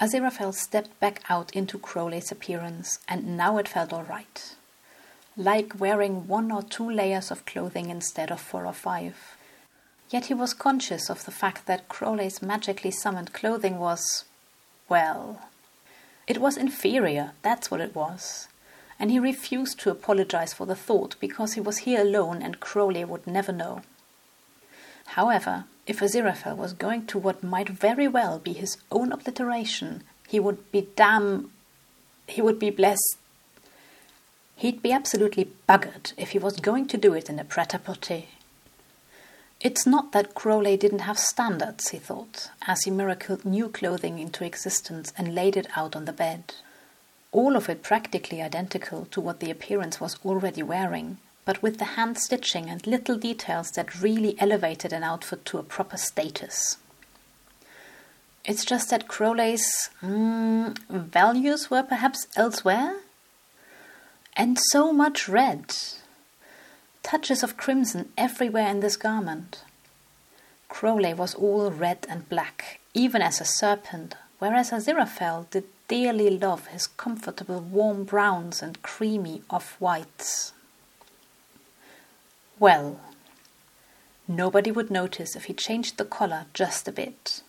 Aziraphale 0.00 0.52
stepped 0.52 0.98
back 0.98 1.22
out 1.28 1.52
into 1.52 1.78
Crowley's 1.78 2.32
appearance, 2.32 2.98
and 3.08 3.36
now 3.36 3.58
it 3.58 3.68
felt 3.68 3.92
all 3.92 4.02
right. 4.02 4.56
Like 5.36 5.78
wearing 5.78 6.26
one 6.26 6.50
or 6.50 6.64
two 6.64 6.90
layers 6.90 7.30
of 7.30 7.46
clothing 7.46 7.90
instead 7.90 8.32
of 8.32 8.40
four 8.40 8.66
or 8.66 8.72
five. 8.72 9.36
Yet 10.10 10.24
he 10.24 10.34
was 10.34 10.52
conscious 10.52 11.08
of 11.08 11.24
the 11.24 11.30
fact 11.30 11.66
that 11.66 11.88
Crowley's 11.88 12.42
magically 12.42 12.90
summoned 12.90 13.32
clothing 13.32 13.78
was, 13.78 14.24
well, 14.88 15.42
it 16.26 16.38
was 16.38 16.56
inferior, 16.56 17.34
that's 17.42 17.70
what 17.70 17.80
it 17.80 17.94
was. 17.94 18.48
And 18.98 19.12
he 19.12 19.20
refused 19.20 19.78
to 19.80 19.90
apologize 19.90 20.52
for 20.54 20.66
the 20.66 20.74
thought 20.74 21.14
because 21.20 21.52
he 21.52 21.60
was 21.60 21.86
here 21.86 22.00
alone 22.00 22.42
and 22.42 22.58
Crowley 22.58 23.04
would 23.04 23.28
never 23.28 23.52
know. 23.52 23.82
However, 25.06 25.66
if 25.86 26.00
Aziraphale 26.00 26.56
was 26.56 26.72
going 26.72 27.06
to 27.06 27.18
what 27.18 27.42
might 27.42 27.68
very 27.68 28.08
well 28.08 28.38
be 28.38 28.52
his 28.52 28.76
own 28.90 29.12
obliteration, 29.12 30.02
he 30.28 30.40
would 30.40 30.70
be 30.72 30.88
damn. 30.96 31.50
he 32.26 32.40
would 32.40 32.58
be 32.58 32.70
blessed. 32.70 33.16
He'd 34.56 34.82
be 34.82 34.92
absolutely 34.92 35.50
buggered 35.68 36.12
if 36.16 36.30
he 36.30 36.38
was 36.38 36.60
going 36.60 36.86
to 36.88 36.96
do 36.96 37.12
it 37.12 37.28
in 37.28 37.38
a 37.38 37.44
pret 37.44 37.74
a. 37.74 38.28
It's 39.60 39.86
not 39.86 40.12
that 40.12 40.34
Crowley 40.34 40.76
didn't 40.76 41.00
have 41.00 41.18
standards, 41.18 41.88
he 41.88 41.98
thought, 41.98 42.50
as 42.66 42.84
he 42.84 42.90
miracled 42.90 43.44
new 43.44 43.68
clothing 43.68 44.18
into 44.18 44.44
existence 44.44 45.12
and 45.16 45.34
laid 45.34 45.56
it 45.56 45.68
out 45.76 45.96
on 45.96 46.04
the 46.04 46.12
bed. 46.12 46.54
All 47.32 47.56
of 47.56 47.68
it 47.68 47.82
practically 47.82 48.42
identical 48.42 49.06
to 49.06 49.20
what 49.20 49.40
the 49.40 49.50
appearance 49.50 50.00
was 50.00 50.18
already 50.24 50.62
wearing, 50.62 51.18
but 51.44 51.62
with 51.62 51.78
the 51.78 51.96
hand 51.96 52.18
stitching 52.18 52.68
and 52.68 52.86
little 52.86 53.16
details 53.16 53.70
that 53.72 54.00
really 54.00 54.34
elevated 54.40 54.92
an 54.92 55.02
outfit 55.02 55.44
to 55.46 55.58
a 55.58 55.62
proper 55.62 55.96
status. 55.96 56.78
It's 58.44 58.64
just 58.64 58.90
that 58.90 59.08
Crowley's 59.08 59.90
mm, 60.02 60.76
values 60.88 61.70
were 61.70 61.82
perhaps 61.82 62.26
elsewhere? 62.36 62.96
And 64.36 64.58
so 64.58 64.92
much 64.92 65.28
red 65.28 65.74
touches 67.04 67.42
of 67.42 67.56
crimson 67.56 68.10
everywhere 68.16 68.68
in 68.68 68.80
this 68.80 68.96
garment. 68.96 69.62
Crowley 70.68 71.14
was 71.14 71.34
all 71.34 71.70
red 71.70 72.06
and 72.08 72.28
black, 72.28 72.80
even 72.94 73.22
as 73.22 73.40
a 73.40 73.44
serpent, 73.44 74.16
whereas 74.38 74.70
Aziraphale 74.70 75.48
did 75.50 75.64
dearly 75.86 76.30
love 76.30 76.68
his 76.68 76.86
comfortable 76.86 77.60
warm 77.60 78.04
browns 78.04 78.62
and 78.62 78.82
creamy 78.82 79.42
off 79.50 79.76
whites. 79.78 80.53
Well, 82.64 82.98
nobody 84.26 84.70
would 84.70 84.90
notice 84.90 85.36
if 85.36 85.44
he 85.44 85.52
changed 85.52 85.98
the 85.98 86.04
collar 86.06 86.46
just 86.54 86.88
a 86.88 86.92
bit. 86.92 87.42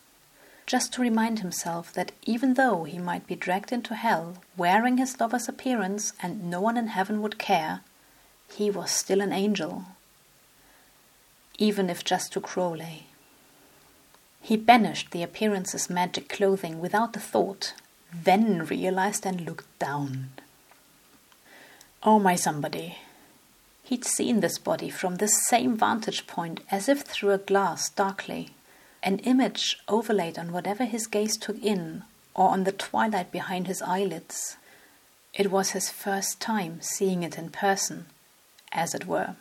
Just 0.67 0.91
to 0.91 1.01
remind 1.01 1.39
himself 1.39 1.93
that 1.93 2.12
even 2.25 2.55
though 2.55 2.84
he 2.84 2.98
might 2.98 3.25
be 3.25 3.38
dragged 3.38 3.72
into 3.72 3.95
hell 3.95 4.43
wearing 4.57 4.98
his 4.98 5.17
lover's 5.17 5.48
appearance 5.48 6.12
and 6.22 6.50
no 6.50 6.60
one 6.60 6.75
in 6.75 6.88
heaven 6.88 7.22
would 7.22 7.38
care, 7.38 7.79
he 8.57 8.69
was 8.69 8.91
still 8.91 9.22
an 9.22 9.31
angel, 9.31 9.86
even 11.57 11.89
if 11.89 12.03
just 12.03 12.34
to 12.34 12.41
Crowley. 12.41 13.07
He 14.41 14.57
banished 14.57 15.12
the 15.12 15.24
appearance's 15.24 15.89
magic 15.89 16.27
clothing 16.27 16.81
without 16.81 17.15
a 17.15 17.22
thought, 17.22 17.74
then 18.13 18.65
realized 18.65 19.25
and 19.25 19.39
looked 19.39 19.79
down. 19.79 20.31
Oh, 22.03 22.19
my 22.19 22.36
somebody. 22.36 22.98
He'd 23.86 24.04
seen 24.04 24.39
this 24.39 24.58
body 24.58 24.89
from 24.89 25.18
the 25.18 25.27
same 25.27 25.77
vantage 25.77 26.25
point 26.25 26.62
as 26.72 26.89
if 26.89 27.01
through 27.01 27.34
a 27.34 27.38
glass 27.38 27.88
darkly, 27.88 28.50
an 29.04 29.20
image 29.20 29.77
overlaid 29.88 30.39
on 30.39 30.51
whatever 30.51 30.86
his 30.86 31.06
gaze 31.06 31.38
took 31.38 31.63
in 31.63 32.04
or 32.34 32.50
on 32.50 32.63
the 32.63 32.72
twilight 32.72 33.32
behind 33.32 33.68
his 33.68 33.84
eyelids. 33.84 34.58
It 35.36 35.52
was 35.52 35.69
his 35.69 35.91
first 35.91 36.39
time 36.39 36.82
seeing 36.82 37.21
it 37.21 37.38
in 37.38 37.52
person 37.52 38.08
as 38.71 38.95
it 38.95 39.06
were. 39.06 39.36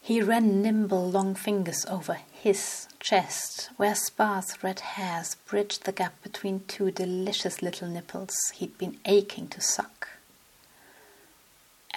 He 0.00 0.22
ran 0.22 0.62
nimble 0.62 1.10
long 1.10 1.34
fingers 1.34 1.84
over 1.86 2.20
his 2.30 2.86
chest, 3.00 3.70
where 3.76 3.96
sparse 3.96 4.62
red 4.62 4.78
hairs 4.78 5.34
bridged 5.44 5.86
the 5.86 5.92
gap 5.92 6.22
between 6.22 6.62
two 6.68 6.92
delicious 6.92 7.62
little 7.62 7.88
nipples 7.88 8.36
he'd 8.54 8.78
been 8.78 9.00
aching 9.06 9.48
to 9.48 9.60
suck. 9.60 9.97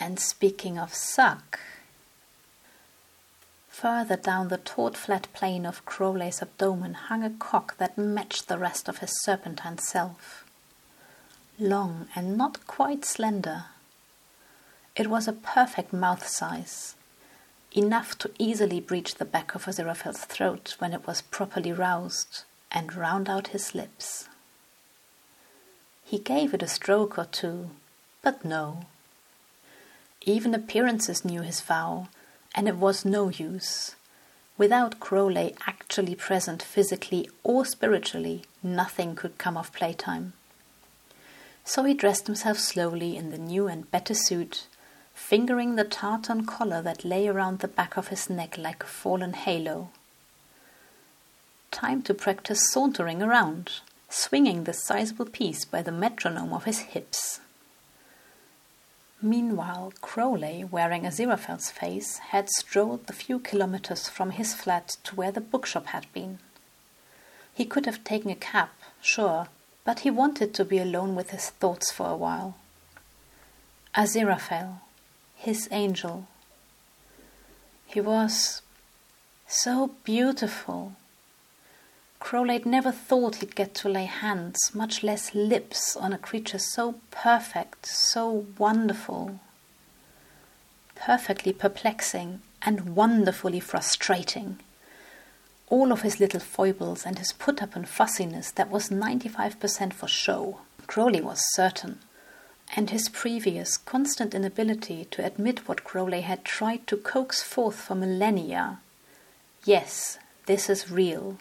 And 0.01 0.19
speaking 0.19 0.79
of 0.79 0.95
suck, 0.95 1.59
further 3.69 4.17
down 4.17 4.47
the 4.47 4.57
taut 4.57 4.97
flat 4.97 5.27
plane 5.31 5.63
of 5.63 5.85
Crowley's 5.85 6.41
abdomen 6.41 6.95
hung 6.95 7.23
a 7.23 7.29
cock 7.29 7.77
that 7.77 7.99
matched 7.99 8.47
the 8.47 8.57
rest 8.57 8.89
of 8.89 8.97
his 8.97 9.21
serpentine 9.21 9.77
self. 9.77 10.43
Long 11.59 12.07
and 12.15 12.35
not 12.35 12.65
quite 12.65 13.05
slender, 13.05 13.65
it 14.95 15.05
was 15.05 15.27
a 15.27 15.33
perfect 15.33 15.93
mouth 15.93 16.27
size, 16.27 16.95
enough 17.71 18.17
to 18.17 18.31
easily 18.39 18.79
breach 18.79 19.15
the 19.15 19.23
back 19.23 19.53
of 19.53 19.65
Aziraphale's 19.65 20.25
throat 20.25 20.75
when 20.79 20.93
it 20.93 21.05
was 21.05 21.21
properly 21.21 21.71
roused, 21.71 22.43
and 22.71 22.95
round 22.95 23.29
out 23.29 23.49
his 23.49 23.75
lips. 23.75 24.27
He 26.03 26.17
gave 26.17 26.55
it 26.55 26.63
a 26.63 26.67
stroke 26.67 27.19
or 27.19 27.25
two, 27.25 27.69
but 28.23 28.43
no. 28.43 28.87
Even 30.23 30.53
appearances 30.53 31.25
knew 31.25 31.41
his 31.41 31.61
vow, 31.61 32.07
and 32.53 32.67
it 32.67 32.75
was 32.75 33.05
no 33.05 33.29
use. 33.29 33.95
Without 34.57 34.99
Crowley 34.99 35.55
actually 35.65 36.15
present 36.15 36.61
physically 36.61 37.29
or 37.43 37.65
spiritually, 37.65 38.43
nothing 38.61 39.15
could 39.15 39.37
come 39.37 39.57
of 39.57 39.73
playtime. 39.73 40.33
So 41.63 41.83
he 41.83 41.93
dressed 41.93 42.27
himself 42.27 42.57
slowly 42.57 43.15
in 43.15 43.31
the 43.31 43.37
new 43.37 43.67
and 43.67 43.89
better 43.89 44.13
suit 44.13 44.67
fingering 45.21 45.75
the 45.75 45.83
tartan 45.83 46.45
collar 46.45 46.81
that 46.81 47.05
lay 47.05 47.27
around 47.27 47.59
the 47.59 47.67
back 47.67 47.95
of 47.95 48.09
his 48.09 48.29
neck 48.29 48.57
like 48.57 48.83
a 48.83 48.87
fallen 48.87 49.33
halo. 49.33 49.89
Time 51.69 52.01
to 52.01 52.13
practice 52.13 52.69
sauntering 52.71 53.21
around, 53.21 53.79
swinging 54.09 54.63
the 54.63 54.73
sizable 54.73 55.25
piece 55.25 55.63
by 55.63 55.81
the 55.81 55.91
metronome 55.91 56.51
of 56.51 56.65
his 56.65 56.79
hips. 56.79 57.39
Meanwhile, 59.21 59.93
Crowley, 60.01 60.63
wearing 60.63 61.03
Aziraphale's 61.03 61.69
face, 61.69 62.17
had 62.17 62.49
strolled 62.49 63.05
the 63.05 63.13
few 63.13 63.37
kilometers 63.37 64.09
from 64.09 64.31
his 64.31 64.55
flat 64.55 64.97
to 65.03 65.15
where 65.15 65.31
the 65.31 65.39
bookshop 65.41 65.87
had 65.87 66.11
been. 66.11 66.39
He 67.53 67.65
could 67.65 67.85
have 67.85 68.03
taken 68.03 68.31
a 68.31 68.35
cab, 68.35 68.69
sure, 68.99 69.47
but 69.83 69.99
he 69.99 70.09
wanted 70.09 70.53
to 70.55 70.65
be 70.65 70.79
alone 70.79 71.15
with 71.15 71.29
his 71.29 71.51
thoughts 71.51 71.91
for 71.91 72.09
a 72.09 72.15
while. 72.15 72.55
Aziraphale, 73.93 74.79
his 75.35 75.67
angel. 75.71 76.27
He 77.85 78.01
was 78.01 78.63
so 79.47 79.91
beautiful. 80.03 80.93
Crowley 82.21 82.53
had 82.53 82.65
never 82.67 82.91
thought 82.91 83.37
he'd 83.37 83.55
get 83.55 83.73
to 83.75 83.89
lay 83.89 84.05
hands, 84.05 84.71
much 84.73 85.01
less 85.03 85.35
lips, 85.35 85.97
on 85.97 86.13
a 86.13 86.17
creature 86.17 86.59
so 86.59 86.95
perfect, 87.09 87.87
so 87.87 88.45
wonderful. 88.57 89.39
Perfectly 90.95 91.51
perplexing 91.51 92.41
and 92.61 92.95
wonderfully 92.95 93.59
frustrating. 93.59 94.59
All 95.67 95.91
of 95.91 96.03
his 96.03 96.19
little 96.19 96.39
foibles 96.39 97.05
and 97.05 97.17
his 97.17 97.33
put 97.33 97.61
up 97.61 97.75
and 97.75 97.89
fussiness 97.89 98.51
that 98.51 98.69
was 98.69 98.89
95% 98.89 99.91
for 99.91 100.07
show. 100.07 100.59
Crowley 100.85 101.21
was 101.21 101.41
certain 101.55 101.99
and 102.75 102.91
his 102.91 103.09
previous 103.09 103.77
constant 103.77 104.33
inability 104.33 105.05
to 105.05 105.25
admit 105.25 105.67
what 105.67 105.83
Crowley 105.83 106.21
had 106.21 106.45
tried 106.45 106.85
to 106.87 106.97
coax 106.97 107.41
forth 107.41 107.75
for 107.75 107.95
millennia. 107.95 108.79
Yes, 109.65 110.19
this 110.45 110.69
is 110.69 110.91
real. 110.91 111.37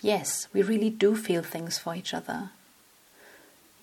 Yes, 0.00 0.48
we 0.52 0.62
really 0.62 0.90
do 0.90 1.14
feel 1.14 1.42
things 1.42 1.78
for 1.78 1.94
each 1.94 2.14
other. 2.14 2.50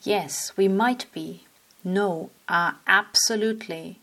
Yes, 0.04 0.52
we 0.58 0.68
might 0.68 1.06
be, 1.14 1.44
no, 1.84 2.30
are 2.48 2.78
absolutely 2.88 4.00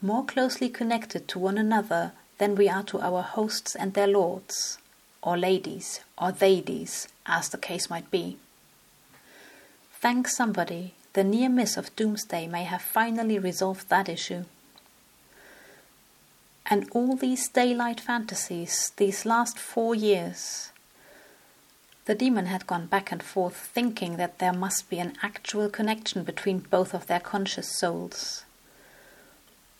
more 0.00 0.24
closely 0.24 0.68
connected 0.68 1.28
to 1.28 1.38
one 1.38 1.58
another 1.58 2.12
than 2.38 2.56
we 2.56 2.68
are 2.68 2.82
to 2.82 3.00
our 3.00 3.22
hosts 3.22 3.76
and 3.76 3.94
their 3.94 4.06
lords, 4.06 4.78
or 5.22 5.36
ladies, 5.36 6.00
or 6.18 6.32
theydies, 6.32 7.06
as 7.26 7.48
the 7.50 7.58
case 7.58 7.88
might 7.88 8.10
be. 8.10 8.36
Thank 10.00 10.26
somebody 10.26 10.94
the 11.12 11.22
near 11.22 11.48
miss 11.48 11.76
of 11.76 11.94
doomsday 11.94 12.48
may 12.48 12.64
have 12.64 12.82
finally 12.82 13.38
resolved 13.38 13.88
that 13.90 14.08
issue. 14.08 14.44
And 16.66 16.88
all 16.92 17.16
these 17.16 17.48
daylight 17.48 18.00
fantasies, 18.00 18.92
these 18.96 19.26
last 19.26 19.58
four 19.58 19.94
years, 19.94 20.71
The 22.04 22.14
demon 22.16 22.46
had 22.46 22.66
gone 22.66 22.86
back 22.86 23.12
and 23.12 23.22
forth 23.22 23.56
thinking 23.56 24.16
that 24.16 24.40
there 24.40 24.52
must 24.52 24.90
be 24.90 24.98
an 24.98 25.16
actual 25.22 25.68
connection 25.68 26.24
between 26.24 26.58
both 26.58 26.94
of 26.94 27.06
their 27.06 27.20
conscious 27.20 27.68
souls. 27.68 28.44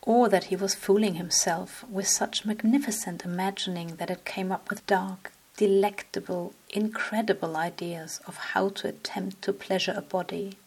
Or 0.03 0.29
that 0.29 0.45
he 0.45 0.57
was 0.57 0.75
fooling 0.75 1.15
himself 1.15 1.85
with 1.89 2.07
such 2.07 2.45
magnificent 2.45 3.25
imagining 3.25 3.97
that 3.97 4.11
it 4.11 4.25
came 4.25 4.53
up 4.53 4.71
with 4.71 4.87
dark, 4.87 5.33
delectable, 5.57 6.55
incredible 6.71 7.57
ideas 7.57 8.21
of 8.27 8.37
how 8.37 8.69
to 8.69 8.89
attempt 8.89 9.43
to 9.43 9.53
pleasure 9.53 9.95
a 9.97 10.03
body. 10.03 10.59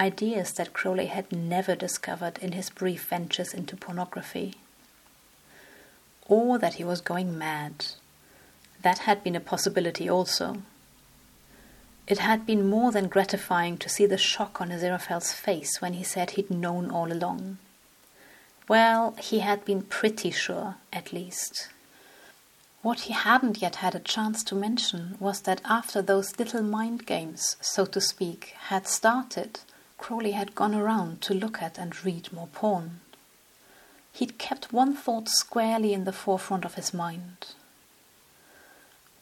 Ideas 0.00 0.54
that 0.54 0.72
Crowley 0.72 1.06
had 1.06 1.30
never 1.32 1.74
discovered 1.74 2.38
in 2.38 2.52
his 2.52 2.70
brief 2.70 3.04
ventures 3.04 3.52
into 3.52 3.76
pornography. 3.76 4.54
Or 6.28 6.58
that 6.58 6.74
he 6.74 6.84
was 6.84 7.02
going 7.02 7.36
mad 7.36 7.84
that 8.82 8.98
had 8.98 9.24
been 9.24 9.36
a 9.36 9.40
possibility 9.40 10.08
also. 10.08 10.62
It 12.06 12.18
had 12.18 12.44
been 12.44 12.68
more 12.68 12.90
than 12.90 13.08
gratifying 13.08 13.78
to 13.78 13.88
see 13.88 14.06
the 14.06 14.18
shock 14.18 14.60
on 14.60 14.70
Aziraphale's 14.70 15.32
face 15.32 15.80
when 15.80 15.94
he 15.94 16.02
said 16.02 16.32
he'd 16.32 16.50
known 16.50 16.90
all 16.90 17.12
along. 17.12 17.58
Well, 18.68 19.14
he 19.20 19.40
had 19.40 19.64
been 19.64 19.82
pretty 19.82 20.30
sure, 20.30 20.76
at 20.92 21.12
least. 21.12 21.68
What 22.82 23.00
he 23.02 23.12
hadn't 23.12 23.62
yet 23.62 23.76
had 23.76 23.94
a 23.94 24.00
chance 24.00 24.42
to 24.44 24.56
mention 24.56 25.16
was 25.20 25.42
that 25.42 25.60
after 25.64 26.02
those 26.02 26.38
little 26.38 26.62
mind 26.62 27.06
games, 27.06 27.56
so 27.60 27.86
to 27.86 28.00
speak, 28.00 28.54
had 28.68 28.88
started, 28.88 29.60
Crowley 29.98 30.32
had 30.32 30.56
gone 30.56 30.74
around 30.74 31.20
to 31.22 31.34
look 31.34 31.62
at 31.62 31.78
and 31.78 32.04
read 32.04 32.32
more 32.32 32.48
porn. 32.48 33.00
He'd 34.12 34.38
kept 34.38 34.72
one 34.72 34.96
thought 34.96 35.28
squarely 35.28 35.92
in 35.92 36.04
the 36.04 36.12
forefront 36.12 36.64
of 36.64 36.74
his 36.74 36.92
mind. 36.92 37.54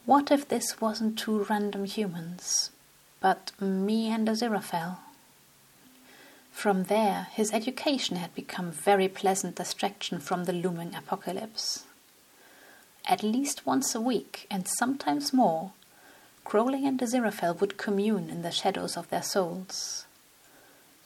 What 0.05 0.31
if 0.31 0.47
this 0.47 0.81
wasn't 0.81 1.19
two 1.19 1.43
random 1.43 1.85
humans, 1.85 2.71
but 3.19 3.51
me 3.61 4.09
and 4.09 4.27
Aziraphale? 4.27 4.97
From 6.51 6.85
there, 6.85 7.27
his 7.31 7.53
education 7.53 8.15
had 8.15 8.33
become 8.33 8.71
very 8.71 9.07
pleasant 9.07 9.55
distraction 9.55 10.19
from 10.19 10.45
the 10.45 10.53
looming 10.53 10.95
apocalypse. 10.95 11.85
At 13.05 13.21
least 13.21 13.67
once 13.67 13.93
a 13.93 14.01
week, 14.01 14.47
and 14.49 14.67
sometimes 14.67 15.33
more, 15.33 15.73
Crowley 16.43 16.85
and 16.87 16.99
Aziraphale 16.99 17.59
would 17.61 17.77
commune 17.77 18.31
in 18.31 18.41
the 18.41 18.51
shadows 18.51 18.97
of 18.97 19.09
their 19.09 19.23
souls. 19.23 20.05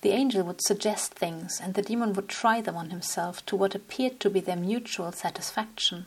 The 0.01 0.11
angel 0.11 0.43
would 0.43 0.61
suggest 0.63 1.13
things, 1.13 1.59
and 1.61 1.73
the 1.73 1.81
demon 1.81 2.13
would 2.13 2.29
try 2.29 2.61
them 2.61 2.77
on 2.77 2.91
himself 2.91 3.45
to 3.47 3.57
what 3.57 3.75
appeared 3.75 4.21
to 4.21 4.29
be 4.29 4.39
their 4.39 4.55
mutual 4.55 5.11
satisfaction. 5.11 6.05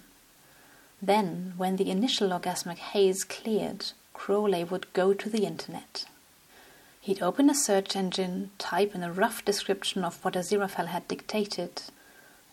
Then, 1.00 1.54
when 1.56 1.76
the 1.76 1.90
initial 1.90 2.30
orgasmic 2.30 2.78
haze 2.78 3.22
cleared, 3.22 3.92
Crowley 4.12 4.64
would 4.64 4.92
go 4.92 5.14
to 5.14 5.30
the 5.30 5.46
internet. 5.46 6.06
He'd 7.00 7.22
open 7.22 7.48
a 7.48 7.54
search 7.54 7.94
engine, 7.94 8.50
type 8.58 8.94
in 8.94 9.04
a 9.04 9.12
rough 9.12 9.44
description 9.44 10.04
of 10.04 10.22
what 10.24 10.34
Aziraphale 10.34 10.88
had 10.88 11.06
dictated, 11.06 11.82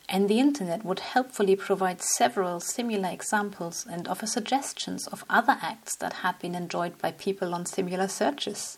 and 0.08 0.30
the 0.30 0.40
internet 0.40 0.86
would 0.86 1.00
helpfully 1.00 1.56
provide 1.56 2.02
several 2.02 2.60
similar 2.60 3.10
examples 3.10 3.86
and 3.90 4.08
offer 4.08 4.28
suggestions 4.28 5.08
of 5.08 5.26
other 5.28 5.58
acts 5.62 5.96
that 5.98 6.14
had 6.14 6.38
been 6.38 6.54
enjoyed 6.54 7.00
by 7.00 7.12
people 7.12 7.56
on 7.56 7.66
similar 7.66 8.08
searches. 8.08 8.78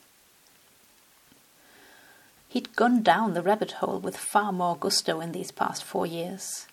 He'd 2.47 2.75
gone 2.77 3.03
down 3.03 3.33
the 3.33 3.43
rabbit 3.43 3.73
hole 3.73 3.99
with 3.99 4.15
far 4.15 4.53
more 4.53 4.77
gusto 4.77 5.19
in 5.19 5.33
these 5.33 5.51
past 5.51 5.83
four 5.83 6.07
years, 6.07 6.67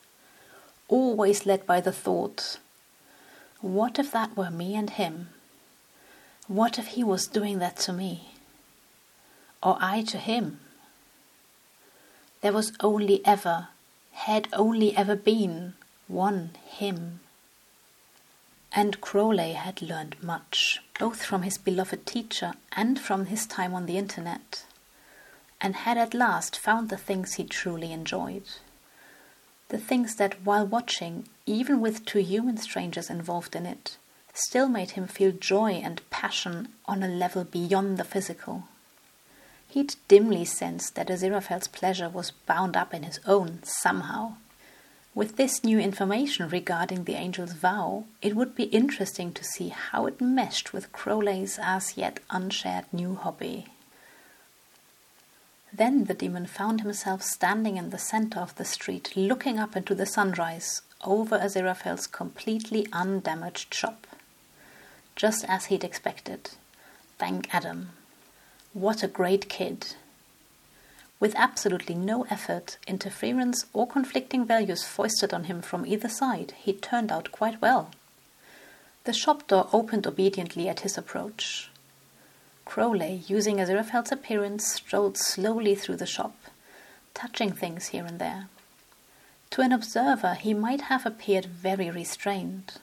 always 0.86 1.44
led 1.44 1.66
by 1.66 1.80
the 1.80 1.92
thought 1.92 2.58
what 3.64 3.98
if 3.98 4.12
that 4.12 4.36
were 4.36 4.50
me 4.50 4.74
and 4.74 4.90
him? 4.90 5.30
What 6.48 6.78
if 6.78 6.88
he 6.88 7.02
was 7.02 7.26
doing 7.26 7.60
that 7.60 7.78
to 7.78 7.94
me? 7.94 8.28
Or 9.62 9.78
I 9.80 10.02
to 10.02 10.18
him? 10.18 10.60
There 12.42 12.52
was 12.52 12.74
only 12.80 13.24
ever, 13.24 13.68
had 14.12 14.48
only 14.52 14.94
ever 14.94 15.16
been, 15.16 15.72
one 16.08 16.50
him. 16.66 17.20
And 18.70 19.00
Crowley 19.00 19.52
had 19.52 19.80
learned 19.80 20.22
much, 20.22 20.82
both 21.00 21.24
from 21.24 21.40
his 21.40 21.56
beloved 21.56 22.04
teacher 22.04 22.52
and 22.72 23.00
from 23.00 23.26
his 23.26 23.46
time 23.46 23.72
on 23.72 23.86
the 23.86 23.96
internet, 23.96 24.66
and 25.58 25.74
had 25.74 25.96
at 25.96 26.12
last 26.12 26.58
found 26.58 26.90
the 26.90 26.98
things 26.98 27.34
he 27.34 27.44
truly 27.44 27.92
enjoyed 27.92 28.44
the 29.74 29.80
things 29.80 30.14
that, 30.14 30.40
while 30.44 30.64
watching, 30.64 31.28
even 31.46 31.80
with 31.80 32.04
two 32.04 32.20
human 32.20 32.56
strangers 32.56 33.10
involved 33.10 33.56
in 33.56 33.66
it, 33.66 33.96
still 34.32 34.68
made 34.68 34.92
him 34.92 35.08
feel 35.08 35.32
joy 35.32 35.72
and 35.72 36.08
passion 36.10 36.68
on 36.86 37.02
a 37.02 37.08
level 37.08 37.42
beyond 37.42 37.98
the 37.98 38.04
physical. 38.04 38.68
He'd 39.66 39.96
dimly 40.06 40.44
sensed 40.44 40.94
that 40.94 41.08
Aziraphale's 41.08 41.66
pleasure 41.66 42.08
was 42.08 42.30
bound 42.46 42.76
up 42.76 42.94
in 42.94 43.02
his 43.02 43.18
own 43.26 43.64
somehow. 43.64 44.34
With 45.12 45.34
this 45.34 45.64
new 45.64 45.80
information 45.80 46.48
regarding 46.48 47.02
the 47.02 47.16
angel's 47.16 47.54
vow, 47.54 48.04
it 48.22 48.36
would 48.36 48.54
be 48.54 48.70
interesting 48.80 49.32
to 49.32 49.42
see 49.42 49.70
how 49.70 50.06
it 50.06 50.20
meshed 50.20 50.72
with 50.72 50.92
Crowley's 50.92 51.58
as 51.60 51.96
yet 51.96 52.20
unshared 52.30 52.84
new 52.92 53.16
hobby. 53.16 53.66
Then 55.76 56.04
the 56.04 56.14
demon 56.14 56.46
found 56.46 56.82
himself 56.82 57.24
standing 57.24 57.76
in 57.76 57.90
the 57.90 57.98
center 57.98 58.38
of 58.38 58.54
the 58.54 58.64
street, 58.64 59.16
looking 59.16 59.58
up 59.58 59.74
into 59.74 59.92
the 59.92 60.06
sunrise 60.06 60.82
over 61.04 61.36
Aziraphale's 61.36 62.06
completely 62.06 62.86
undamaged 62.92 63.74
shop. 63.74 64.06
Just 65.16 65.44
as 65.48 65.64
he'd 65.66 65.82
expected. 65.82 66.50
Thank 67.18 67.52
Adam. 67.52 67.90
What 68.72 69.02
a 69.02 69.08
great 69.08 69.48
kid. 69.48 69.96
With 71.18 71.34
absolutely 71.34 71.96
no 71.96 72.22
effort, 72.30 72.78
interference, 72.86 73.66
or 73.72 73.88
conflicting 73.88 74.46
values 74.46 74.84
foisted 74.84 75.34
on 75.34 75.44
him 75.44 75.60
from 75.60 75.86
either 75.86 76.08
side, 76.08 76.54
he 76.56 76.72
turned 76.72 77.10
out 77.10 77.32
quite 77.32 77.60
well. 77.60 77.90
The 79.02 79.12
shop 79.12 79.48
door 79.48 79.68
opened 79.72 80.06
obediently 80.06 80.68
at 80.68 80.80
his 80.80 80.96
approach. 80.96 81.68
Crowley, 82.64 83.22
using 83.26 83.58
Aziraphale's 83.58 84.10
appearance, 84.10 84.66
strolled 84.66 85.16
slowly 85.16 85.74
through 85.74 85.96
the 85.96 86.06
shop, 86.06 86.34
touching 87.12 87.52
things 87.52 87.88
here 87.88 88.04
and 88.04 88.18
there. 88.18 88.48
To 89.50 89.60
an 89.60 89.72
observer, 89.72 90.34
he 90.34 90.54
might 90.54 90.82
have 90.82 91.06
appeared 91.06 91.46
very 91.46 91.90
restrained. 91.90 92.74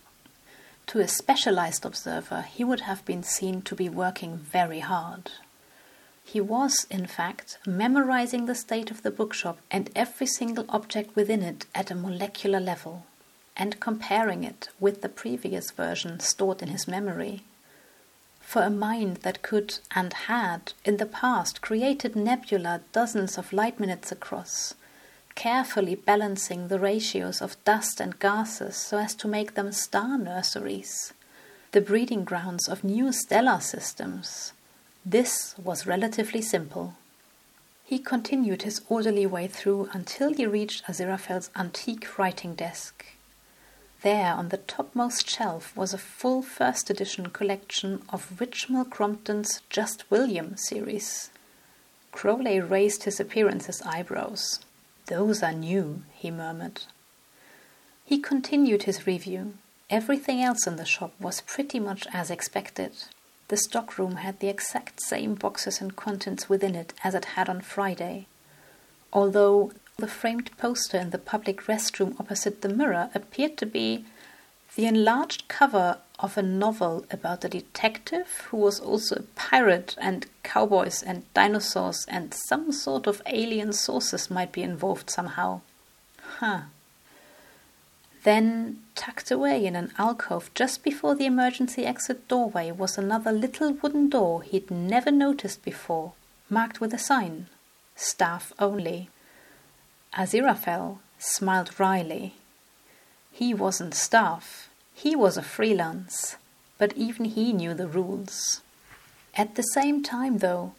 To 0.87 0.99
a 0.99 1.07
specialized 1.07 1.85
observer, 1.85 2.43
he 2.43 2.63
would 2.63 2.81
have 2.81 3.03
been 3.05 3.23
seen 3.23 3.61
to 3.63 3.75
be 3.75 3.89
working 3.89 4.37
very 4.37 4.79
hard. 4.79 5.31
He 6.23 6.39
was, 6.39 6.85
in 6.89 7.07
fact, 7.07 7.57
memorizing 7.65 8.45
the 8.45 8.55
state 8.55 8.91
of 8.91 9.01
the 9.01 9.11
bookshop 9.11 9.57
and 9.69 9.89
every 9.95 10.27
single 10.27 10.65
object 10.69 11.15
within 11.15 11.41
it 11.41 11.65
at 11.75 11.91
a 11.91 11.95
molecular 11.95 12.59
level, 12.59 13.05
and 13.57 13.79
comparing 13.79 14.43
it 14.43 14.69
with 14.79 15.01
the 15.01 15.09
previous 15.09 15.71
version 15.71 16.19
stored 16.19 16.61
in 16.61 16.69
his 16.69 16.87
memory 16.87 17.43
for 18.51 18.63
a 18.63 18.69
mind 18.69 19.15
that 19.21 19.41
could 19.41 19.79
and 19.95 20.11
had 20.27 20.73
in 20.83 20.97
the 20.97 21.05
past 21.05 21.61
created 21.61 22.17
nebula 22.17 22.81
dozens 22.91 23.37
of 23.37 23.53
light 23.53 23.79
minutes 23.79 24.11
across, 24.11 24.73
carefully 25.35 25.95
balancing 25.95 26.67
the 26.67 26.77
ratios 26.77 27.41
of 27.41 27.55
dust 27.63 28.01
and 28.01 28.19
gases 28.19 28.75
so 28.75 28.97
as 28.97 29.15
to 29.15 29.25
make 29.25 29.53
them 29.53 29.71
star 29.71 30.17
nurseries, 30.17 31.13
the 31.71 31.79
breeding 31.79 32.25
grounds 32.25 32.67
of 32.67 32.83
new 32.83 33.13
stellar 33.13 33.61
systems. 33.61 34.51
This 35.05 35.55
was 35.57 35.87
relatively 35.87 36.41
simple. 36.41 36.95
He 37.85 37.99
continued 37.99 38.63
his 38.63 38.81
orderly 38.89 39.25
way 39.25 39.47
through 39.47 39.87
until 39.93 40.33
he 40.33 40.45
reached 40.45 40.83
Aziraphale's 40.89 41.51
antique 41.55 42.17
writing 42.19 42.55
desk. 42.55 43.05
There, 44.01 44.33
on 44.33 44.49
the 44.49 44.57
topmost 44.57 45.29
shelf, 45.29 45.77
was 45.77 45.93
a 45.93 45.99
full 45.99 46.41
first 46.41 46.89
edition 46.89 47.29
collection 47.29 48.01
of 48.09 48.31
Richmal 48.39 48.89
Crompton's 48.89 49.61
Just 49.69 50.09
William 50.09 50.57
series. 50.57 51.29
Crowley 52.11 52.59
raised 52.59 53.03
his 53.03 53.19
appearance's 53.19 53.79
eyebrows. 53.83 54.59
Those 55.05 55.43
are 55.43 55.53
new, 55.53 56.01
he 56.15 56.31
murmured. 56.31 56.81
He 58.03 58.17
continued 58.17 58.83
his 58.83 59.05
review. 59.05 59.53
Everything 59.87 60.41
else 60.41 60.65
in 60.65 60.77
the 60.77 60.85
shop 60.85 61.13
was 61.19 61.41
pretty 61.41 61.79
much 61.79 62.07
as 62.11 62.31
expected. 62.31 62.93
The 63.49 63.57
stockroom 63.57 64.15
had 64.15 64.39
the 64.39 64.49
exact 64.49 64.99
same 65.03 65.35
boxes 65.35 65.79
and 65.79 65.95
contents 65.95 66.49
within 66.49 66.73
it 66.73 66.93
as 67.03 67.13
it 67.13 67.25
had 67.35 67.49
on 67.49 67.61
Friday, 67.61 68.25
although 69.13 69.73
the 69.97 70.07
framed 70.07 70.49
poster 70.57 70.97
in 70.97 71.09
the 71.11 71.17
public 71.17 71.63
restroom 71.63 72.19
opposite 72.19 72.61
the 72.61 72.69
mirror 72.69 73.09
appeared 73.13 73.57
to 73.57 73.65
be 73.65 74.05
the 74.75 74.85
enlarged 74.85 75.47
cover 75.47 75.97
of 76.19 76.37
a 76.37 76.41
novel 76.41 77.05
about 77.11 77.43
a 77.43 77.49
detective 77.49 78.47
who 78.49 78.57
was 78.57 78.79
also 78.79 79.15
a 79.15 79.23
pirate, 79.35 79.95
and 79.99 80.27
cowboys 80.43 81.01
and 81.01 81.23
dinosaurs 81.33 82.05
and 82.07 82.33
some 82.33 82.71
sort 82.71 83.07
of 83.07 83.21
alien 83.25 83.73
sources 83.73 84.29
might 84.29 84.51
be 84.51 84.61
involved 84.61 85.09
somehow. 85.09 85.61
Huh. 86.39 86.61
Then, 88.23 88.83
tucked 88.93 89.31
away 89.31 89.65
in 89.65 89.75
an 89.75 89.91
alcove 89.97 90.51
just 90.53 90.83
before 90.83 91.15
the 91.15 91.25
emergency 91.25 91.85
exit 91.85 92.27
doorway 92.27 92.71
was 92.71 92.97
another 92.97 93.31
little 93.31 93.73
wooden 93.73 94.09
door 94.09 94.43
he'd 94.43 94.69
never 94.69 95.11
noticed 95.11 95.63
before, 95.63 96.13
marked 96.49 96.79
with 96.79 96.93
a 96.93 96.99
sign 96.99 97.47
Staff 97.95 98.53
Only. 98.59 99.09
Aziraphale 100.15 100.99
smiled 101.17 101.79
wryly. 101.79 102.35
He 103.31 103.53
wasn't 103.53 103.93
staff, 103.93 104.69
he 104.93 105.15
was 105.15 105.37
a 105.37 105.41
freelance, 105.41 106.35
but 106.77 106.91
even 106.97 107.25
he 107.25 107.53
knew 107.53 107.73
the 107.73 107.87
rules. 107.87 108.61
At 109.35 109.55
the 109.55 109.63
same 109.63 110.03
time, 110.03 110.39
though, 110.39 110.73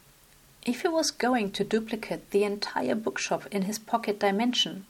if 0.65 0.83
he 0.83 0.89
was 0.89 1.11
going 1.11 1.51
to 1.53 1.65
duplicate 1.65 2.31
the 2.31 2.45
entire 2.45 2.95
bookshop 2.95 3.47
in 3.47 3.63
his 3.63 3.79
pocket 3.79 4.21
dimension, 4.21 4.85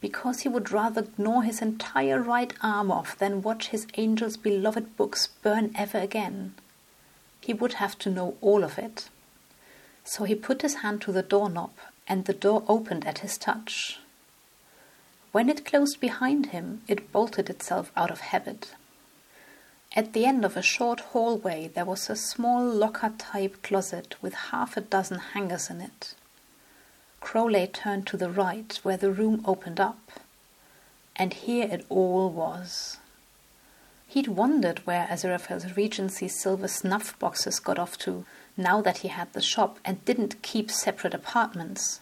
because 0.00 0.40
he 0.40 0.48
would 0.48 0.70
rather 0.70 1.08
gnaw 1.18 1.40
his 1.40 1.60
entire 1.60 2.22
right 2.22 2.54
arm 2.62 2.90
off 2.90 3.18
than 3.18 3.42
watch 3.42 3.68
his 3.68 3.86
angel's 3.94 4.36
beloved 4.36 4.96
books 4.96 5.26
burn 5.42 5.72
ever 5.74 5.98
again. 5.98 6.54
He 7.40 7.52
would 7.52 7.74
have 7.74 7.98
to 7.98 8.10
know 8.10 8.36
all 8.40 8.64
of 8.64 8.78
it. 8.78 9.08
So 10.04 10.24
he 10.24 10.34
put 10.34 10.62
his 10.62 10.76
hand 10.76 11.02
to 11.02 11.12
the 11.12 11.22
doorknob, 11.22 11.72
and 12.10 12.24
the 12.24 12.34
door 12.34 12.64
opened 12.66 13.06
at 13.06 13.18
his 13.18 13.38
touch. 13.38 14.00
When 15.30 15.48
it 15.48 15.64
closed 15.64 16.00
behind 16.00 16.46
him, 16.46 16.82
it 16.88 17.12
bolted 17.12 17.48
itself 17.48 17.92
out 17.96 18.10
of 18.10 18.20
habit. 18.20 18.74
At 19.94 20.12
the 20.12 20.26
end 20.26 20.44
of 20.44 20.56
a 20.56 20.62
short 20.62 21.00
hallway, 21.12 21.70
there 21.72 21.84
was 21.84 22.10
a 22.10 22.16
small 22.16 22.64
locker 22.64 23.12
type 23.16 23.62
closet 23.62 24.16
with 24.20 24.34
half 24.50 24.76
a 24.76 24.80
dozen 24.80 25.18
hangers 25.18 25.70
in 25.70 25.80
it. 25.80 26.14
Crowley 27.20 27.68
turned 27.68 28.08
to 28.08 28.16
the 28.16 28.30
right, 28.30 28.76
where 28.82 28.96
the 28.96 29.12
room 29.12 29.42
opened 29.44 29.78
up. 29.78 30.10
And 31.14 31.32
here 31.32 31.68
it 31.70 31.86
all 31.88 32.28
was. 32.28 32.98
He'd 34.08 34.26
wondered 34.26 34.84
where 34.84 35.06
Aziraphale's 35.06 35.76
Regency 35.76 36.26
silver 36.26 36.66
snuff 36.66 37.16
boxes 37.20 37.60
got 37.60 37.78
off 37.78 37.96
to, 37.98 38.24
now 38.56 38.80
that 38.82 38.98
he 38.98 39.08
had 39.08 39.32
the 39.32 39.42
shop 39.42 39.78
and 39.84 40.04
didn't 40.04 40.42
keep 40.42 40.70
separate 40.70 41.14
apartments. 41.14 42.00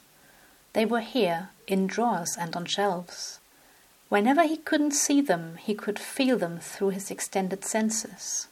They 0.72 0.84
were 0.84 1.00
here, 1.00 1.50
in 1.66 1.86
drawers 1.86 2.36
and 2.38 2.54
on 2.56 2.66
shelves. 2.66 3.40
Whenever 4.08 4.44
he 4.44 4.56
couldn't 4.56 4.92
see 4.92 5.20
them, 5.20 5.56
he 5.56 5.74
could 5.74 5.98
feel 5.98 6.38
them 6.38 6.58
through 6.60 6.90
his 6.90 7.10
extended 7.10 7.64
senses. 7.64 8.48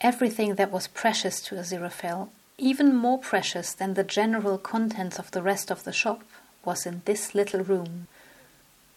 Everything 0.00 0.54
that 0.54 0.70
was 0.70 0.86
precious 0.86 1.40
to 1.42 1.56
Aziraphale 1.56 2.28
even 2.58 2.94
more 2.94 3.18
precious 3.18 3.72
than 3.74 3.94
the 3.94 4.04
general 4.04 4.56
contents 4.56 5.18
of 5.18 5.30
the 5.32 5.42
rest 5.42 5.70
of 5.70 5.84
the 5.84 5.92
shop 5.92 6.22
was 6.64 6.86
in 6.86 7.02
this 7.04 7.34
little 7.34 7.60
room. 7.60 8.06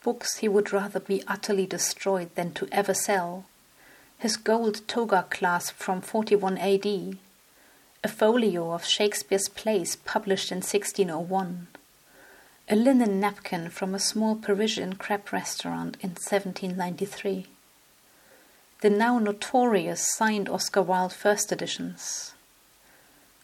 Books 0.02 0.38
he 0.38 0.48
would 0.48 0.72
rather 0.72 1.00
be 1.00 1.24
utterly 1.28 1.66
destroyed 1.66 2.34
than 2.36 2.54
to 2.54 2.70
ever 2.72 2.94
sell. 2.94 3.46
His 4.18 4.38
gold 4.38 4.88
toga 4.88 5.26
clasp 5.30 5.76
from 5.76 6.02
41 6.02 6.58
AD. 6.58 7.18
A 8.02 8.08
folio 8.08 8.72
of 8.72 8.86
Shakespeare's 8.86 9.50
plays 9.50 9.98
published 9.98 10.54
in 10.54 10.60
1601. 10.60 11.68
A 12.70 12.76
linen 12.76 13.20
napkin 13.20 13.70
from 13.70 13.94
a 13.94 14.00
small 14.00 14.38
Parisian 14.38 14.96
crepe 14.96 15.34
restaurant 15.34 15.98
in 16.00 16.12
1793. 16.12 17.48
The 18.80 18.90
now 18.90 19.20
notorious 19.20 20.16
signed 20.16 20.48
Oscar 20.48 20.82
Wilde 20.82 21.12
first 21.12 21.52
editions 21.52 22.36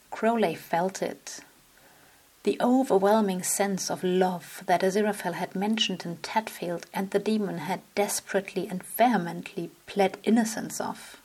Crowley 0.09 0.55
felt 0.55 1.01
it. 1.01 1.41
The 2.43 2.55
overwhelming 2.61 3.43
sense 3.43 3.91
of 3.91 4.05
love 4.05 4.63
that 4.67 4.83
Aziraphale 4.83 5.33
had 5.33 5.53
mentioned 5.53 6.05
in 6.05 6.15
Tadfield 6.17 6.85
and 6.93 7.11
the 7.11 7.19
demon 7.19 7.57
had 7.57 7.81
desperately 7.93 8.69
and 8.69 8.81
vehemently 8.81 9.71
pled 9.85 10.17
innocence 10.23 10.79
of. 10.79 11.17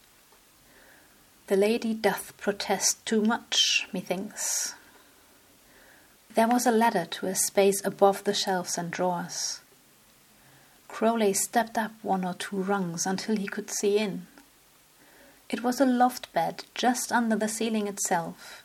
The 1.50 1.56
lady 1.56 1.94
doth 1.94 2.36
protest 2.36 3.04
too 3.04 3.22
much, 3.22 3.88
methinks. 3.92 4.76
There 6.36 6.46
was 6.46 6.64
a 6.64 6.70
ladder 6.70 7.06
to 7.06 7.26
a 7.26 7.34
space 7.34 7.84
above 7.84 8.22
the 8.22 8.34
shelves 8.34 8.78
and 8.78 8.88
drawers. 8.88 9.58
Crowley 10.86 11.32
stepped 11.32 11.76
up 11.76 11.90
one 12.02 12.24
or 12.24 12.34
two 12.34 12.62
rungs 12.62 13.04
until 13.04 13.34
he 13.34 13.48
could 13.48 13.68
see 13.68 13.98
in. 13.98 14.28
It 15.48 15.64
was 15.64 15.80
a 15.80 15.84
loft 15.84 16.32
bed 16.32 16.66
just 16.72 17.10
under 17.10 17.34
the 17.34 17.48
ceiling 17.48 17.88
itself, 17.88 18.62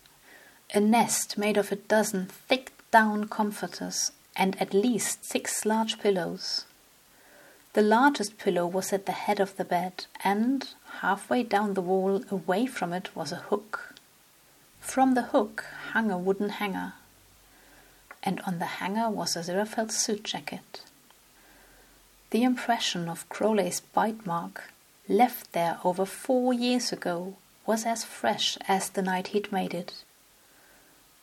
a 0.71 0.79
nest 0.79 1.39
made 1.39 1.57
of 1.57 1.71
a 1.71 1.77
dozen 1.77 2.27
thick 2.27 2.71
down 2.91 3.29
comforters 3.29 4.11
and 4.35 4.61
at 4.61 4.75
least 4.75 5.25
six 5.25 5.65
large 5.65 5.97
pillows. 5.99 6.65
The 7.73 7.81
largest 7.81 8.37
pillow 8.37 8.67
was 8.67 8.93
at 8.93 9.07
the 9.07 9.11
head 9.11 9.39
of 9.39 9.57
the 9.57 9.65
bed, 9.65 10.05
and 10.23 10.69
halfway 11.01 11.43
down 11.43 11.73
the 11.73 11.81
wall 11.81 12.23
away 12.31 12.65
from 12.65 12.93
it 12.93 13.15
was 13.15 13.31
a 13.31 13.47
hook. 13.49 13.95
From 14.79 15.13
the 15.13 15.23
hook 15.33 15.65
hung 15.91 16.11
a 16.11 16.17
wooden 16.17 16.49
hanger, 16.49 16.93
and 18.23 18.39
on 18.41 18.59
the 18.59 18.79
hanger 18.79 19.09
was 19.09 19.35
Aziraphale's 19.35 19.97
suit 19.97 20.23
jacket. 20.23 20.81
The 22.31 22.43
impression 22.43 23.07
of 23.07 23.27
Crowley's 23.29 23.79
bite 23.79 24.25
mark, 24.25 24.71
left 25.07 25.53
there 25.53 25.79
over 25.83 26.05
four 26.05 26.53
years 26.53 26.91
ago, 26.91 27.35
was 27.65 27.85
as 27.85 28.03
fresh 28.03 28.57
as 28.67 28.89
the 28.89 29.01
night 29.01 29.27
he'd 29.27 29.51
made 29.51 29.73
it. 29.73 30.03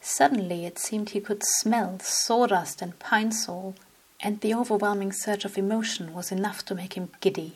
Suddenly 0.01 0.67
it 0.67 0.79
seemed 0.79 1.11
he 1.11 1.21
could 1.21 1.43
smell 1.45 1.99
sawdust 2.01 2.83
and 2.83 2.99
Pine-Sol, 2.99 3.75
and 4.21 4.41
the 4.41 4.55
overwhelming 4.55 5.13
surge 5.13 5.45
of 5.45 5.59
emotion 5.59 6.15
was 6.15 6.33
enough 6.33 6.65
to 6.67 6.75
make 6.75 6.95
him 6.95 7.11
giddy. 7.21 7.55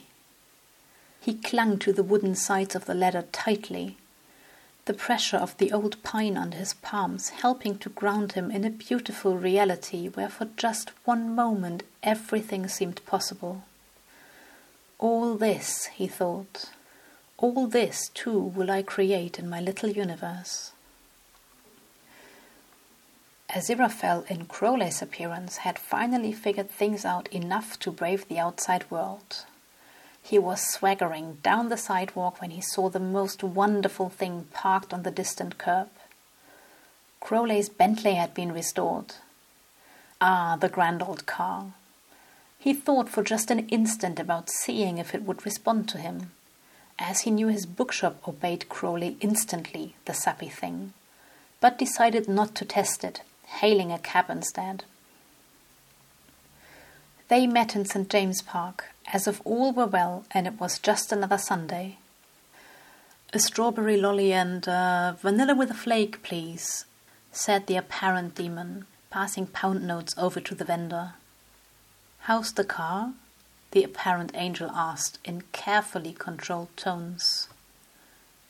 He 1.26 1.34
clung 1.34 1.80
to 1.80 1.92
the 1.92 2.04
wooden 2.04 2.36
sides 2.36 2.76
of 2.76 2.84
the 2.84 2.94
ladder 2.94 3.24
tightly, 3.32 3.96
the 4.84 4.94
pressure 4.94 5.36
of 5.36 5.58
the 5.58 5.72
old 5.72 6.00
pine 6.04 6.36
under 6.36 6.56
his 6.56 6.74
palms 6.74 7.30
helping 7.30 7.78
to 7.78 7.88
ground 7.88 8.34
him 8.34 8.48
in 8.52 8.64
a 8.64 8.70
beautiful 8.70 9.36
reality 9.36 10.06
where 10.06 10.28
for 10.28 10.44
just 10.56 10.90
one 11.04 11.34
moment 11.34 11.82
everything 12.00 12.68
seemed 12.68 13.04
possible. 13.06 13.64
All 15.00 15.34
this, 15.34 15.86
he 15.86 16.06
thought, 16.06 16.70
all 17.38 17.66
this 17.66 18.08
too 18.14 18.38
will 18.38 18.70
I 18.70 18.82
create 18.82 19.36
in 19.36 19.50
my 19.50 19.60
little 19.60 19.90
universe. 19.90 20.70
Aziraphale 23.50 24.30
in 24.30 24.46
Crowley's 24.46 25.02
appearance 25.02 25.56
had 25.56 25.76
finally 25.76 26.32
figured 26.32 26.70
things 26.70 27.04
out 27.04 27.26
enough 27.32 27.80
to 27.80 27.90
brave 27.90 28.28
the 28.28 28.38
outside 28.38 28.88
world. 28.92 29.44
He 30.28 30.40
was 30.40 30.60
swaggering 30.60 31.38
down 31.44 31.68
the 31.68 31.76
sidewalk 31.76 32.40
when 32.40 32.50
he 32.50 32.60
saw 32.60 32.88
the 32.88 32.98
most 32.98 33.44
wonderful 33.44 34.08
thing 34.08 34.48
parked 34.52 34.92
on 34.92 35.04
the 35.04 35.12
distant 35.12 35.56
curb. 35.56 35.88
Crowley's 37.20 37.68
Bentley 37.68 38.14
had 38.14 38.34
been 38.34 38.50
restored. 38.50 39.14
Ah, 40.20 40.56
the 40.60 40.68
grand 40.68 41.00
old 41.00 41.26
car. 41.26 41.74
He 42.58 42.74
thought 42.74 43.08
for 43.08 43.22
just 43.22 43.52
an 43.52 43.68
instant 43.68 44.18
about 44.18 44.50
seeing 44.50 44.98
if 44.98 45.14
it 45.14 45.22
would 45.22 45.44
respond 45.44 45.88
to 45.90 45.98
him, 45.98 46.32
as 46.98 47.20
he 47.20 47.30
knew 47.30 47.46
his 47.46 47.64
bookshop 47.64 48.26
obeyed 48.26 48.68
Crowley 48.68 49.16
instantly, 49.20 49.94
the 50.06 50.12
sappy 50.12 50.48
thing, 50.48 50.92
but 51.60 51.78
decided 51.78 52.28
not 52.28 52.56
to 52.56 52.64
test 52.64 53.04
it 53.04 53.22
hailing 53.60 53.92
a 53.92 53.98
cab 54.00 54.28
instead. 54.28 54.82
They 57.28 57.46
met 57.46 57.76
in 57.76 57.84
St. 57.84 58.08
James 58.10 58.42
Park, 58.42 58.86
as 59.12 59.26
if 59.26 59.40
all 59.44 59.72
were 59.72 59.86
well 59.86 60.24
and 60.32 60.46
it 60.46 60.60
was 60.60 60.78
just 60.78 61.12
another 61.12 61.38
Sunday. 61.38 61.98
A 63.32 63.38
strawberry 63.38 63.96
lolly 63.96 64.32
and 64.32 64.68
uh, 64.68 65.14
vanilla 65.20 65.54
with 65.54 65.70
a 65.70 65.74
flake, 65.74 66.22
please, 66.22 66.84
said 67.32 67.66
the 67.66 67.76
apparent 67.76 68.34
demon, 68.34 68.86
passing 69.10 69.46
pound 69.46 69.86
notes 69.86 70.14
over 70.16 70.40
to 70.40 70.54
the 70.54 70.64
vendor. 70.64 71.14
How's 72.20 72.52
the 72.52 72.64
car? 72.64 73.12
the 73.72 73.84
apparent 73.84 74.30
angel 74.34 74.70
asked 74.72 75.18
in 75.22 75.42
carefully 75.52 76.12
controlled 76.12 76.74
tones. 76.76 77.48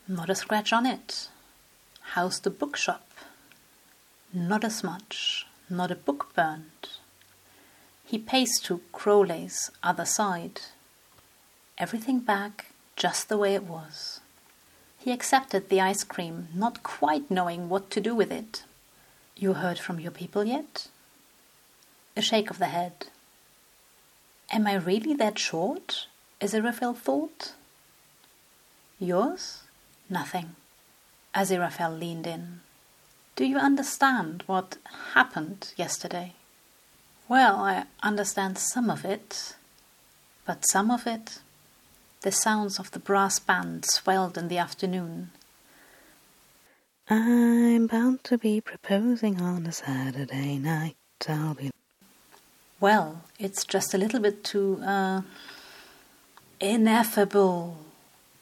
Not 0.06 0.30
a 0.30 0.36
scratch 0.36 0.72
on 0.72 0.86
it. 0.86 1.28
How's 2.12 2.38
the 2.38 2.50
bookshop? 2.50 3.10
Not 4.32 4.62
as 4.62 4.84
much, 4.84 5.46
not 5.68 5.90
a 5.90 5.96
book 5.96 6.32
burnt. 6.36 6.98
He 8.06 8.18
paced 8.18 8.64
to 8.66 8.82
Crowley's 8.92 9.72
other 9.82 10.04
side. 10.04 10.60
Everything 11.76 12.20
back 12.20 12.66
just 12.94 13.28
the 13.28 13.36
way 13.36 13.56
it 13.56 13.64
was. 13.64 14.20
He 14.96 15.10
accepted 15.10 15.68
the 15.68 15.80
ice 15.80 16.04
cream, 16.04 16.46
not 16.54 16.84
quite 16.84 17.28
knowing 17.30 17.68
what 17.68 17.90
to 17.90 18.00
do 18.00 18.14
with 18.14 18.30
it. 18.30 18.62
You 19.36 19.54
heard 19.54 19.80
from 19.80 19.98
your 19.98 20.12
people 20.12 20.44
yet? 20.44 20.86
A 22.16 22.22
shake 22.22 22.48
of 22.48 22.58
the 22.58 22.66
head. 22.66 23.08
Am 24.52 24.68
I 24.68 24.74
really 24.76 25.14
that 25.14 25.38
short? 25.38 26.06
Aziraphale 26.40 26.96
thought. 26.96 27.54
Yours? 29.00 29.64
Nothing. 30.08 30.54
Aziraphale 31.34 31.98
leaned 31.98 32.26
in. 32.26 32.60
Do 33.34 33.44
you 33.44 33.58
understand 33.58 34.44
what 34.46 34.78
happened 35.14 35.72
yesterday? 35.76 36.34
Well, 37.28 37.56
I 37.56 37.84
understand 38.02 38.58
some 38.58 38.88
of 38.90 39.04
it. 39.04 39.54
but 40.46 40.62
some 40.70 40.90
of 40.92 41.06
it, 41.08 41.40
the 42.22 42.30
sounds 42.30 42.78
of 42.78 42.92
the 42.92 43.00
brass 43.00 43.40
band 43.40 43.84
swelled 43.84 44.38
in 44.38 44.46
the 44.48 44.58
afternoon. 44.58 45.30
I'm 47.10 47.86
bound 47.88 48.22
to 48.24 48.38
be 48.38 48.60
proposing 48.60 49.40
on 49.40 49.66
a 49.66 49.72
Saturday 49.72 50.58
night. 50.58 50.96
I'll 51.28 51.54
be. 51.54 51.70
Well, 52.78 53.22
it's 53.38 53.64
just 53.64 53.94
a 53.94 53.98
little 53.98 54.20
bit 54.20 54.44
too, 54.44 54.80
uh, 54.84 55.22
ineffable, 56.60 57.76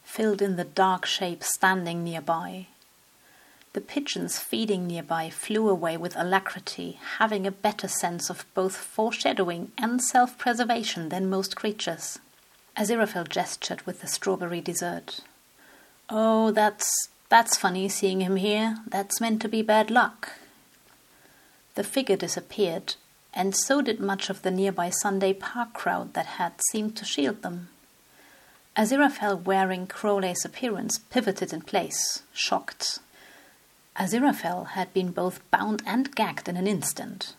filled 0.02 0.42
in 0.42 0.56
the 0.56 0.64
dark 0.64 1.06
shape 1.06 1.42
standing 1.42 2.04
nearby. 2.04 2.66
The 3.74 3.80
pigeons 3.80 4.38
feeding 4.38 4.86
nearby 4.86 5.30
flew 5.30 5.68
away 5.68 5.96
with 5.96 6.16
alacrity, 6.16 7.00
having 7.18 7.44
a 7.44 7.50
better 7.50 7.88
sense 7.88 8.30
of 8.30 8.46
both 8.54 8.76
foreshadowing 8.76 9.72
and 9.76 10.00
self 10.00 10.38
preservation 10.38 11.08
than 11.08 11.28
most 11.28 11.56
creatures. 11.56 12.20
Aziraphale 12.76 13.28
gestured 13.28 13.82
with 13.82 14.00
the 14.00 14.06
strawberry 14.06 14.60
dessert. 14.60 15.20
Oh, 16.08 16.52
that's 16.52 16.88
that's 17.28 17.56
funny 17.56 17.88
seeing 17.88 18.20
him 18.20 18.36
here. 18.36 18.76
That's 18.86 19.20
meant 19.20 19.42
to 19.42 19.48
be 19.48 19.60
bad 19.60 19.90
luck. 19.90 20.34
The 21.74 21.82
figure 21.82 22.16
disappeared, 22.16 22.94
and 23.32 23.56
so 23.56 23.82
did 23.82 23.98
much 23.98 24.30
of 24.30 24.42
the 24.42 24.52
nearby 24.52 24.90
Sunday 24.90 25.32
park 25.32 25.72
crowd 25.72 26.14
that 26.14 26.38
had 26.38 26.52
seemed 26.70 26.96
to 26.98 27.04
shield 27.04 27.42
them. 27.42 27.70
Aziraphale, 28.76 29.42
wearing 29.42 29.88
Crowley's 29.88 30.44
appearance, 30.44 30.98
pivoted 31.10 31.52
in 31.52 31.62
place, 31.62 32.22
shocked. 32.32 33.00
Aziraphale 33.96 34.68
had 34.70 34.92
been 34.92 35.12
both 35.12 35.38
bound 35.50 35.82
and 35.86 36.14
gagged 36.14 36.48
in 36.48 36.56
an 36.56 36.66
instant. 36.66 37.34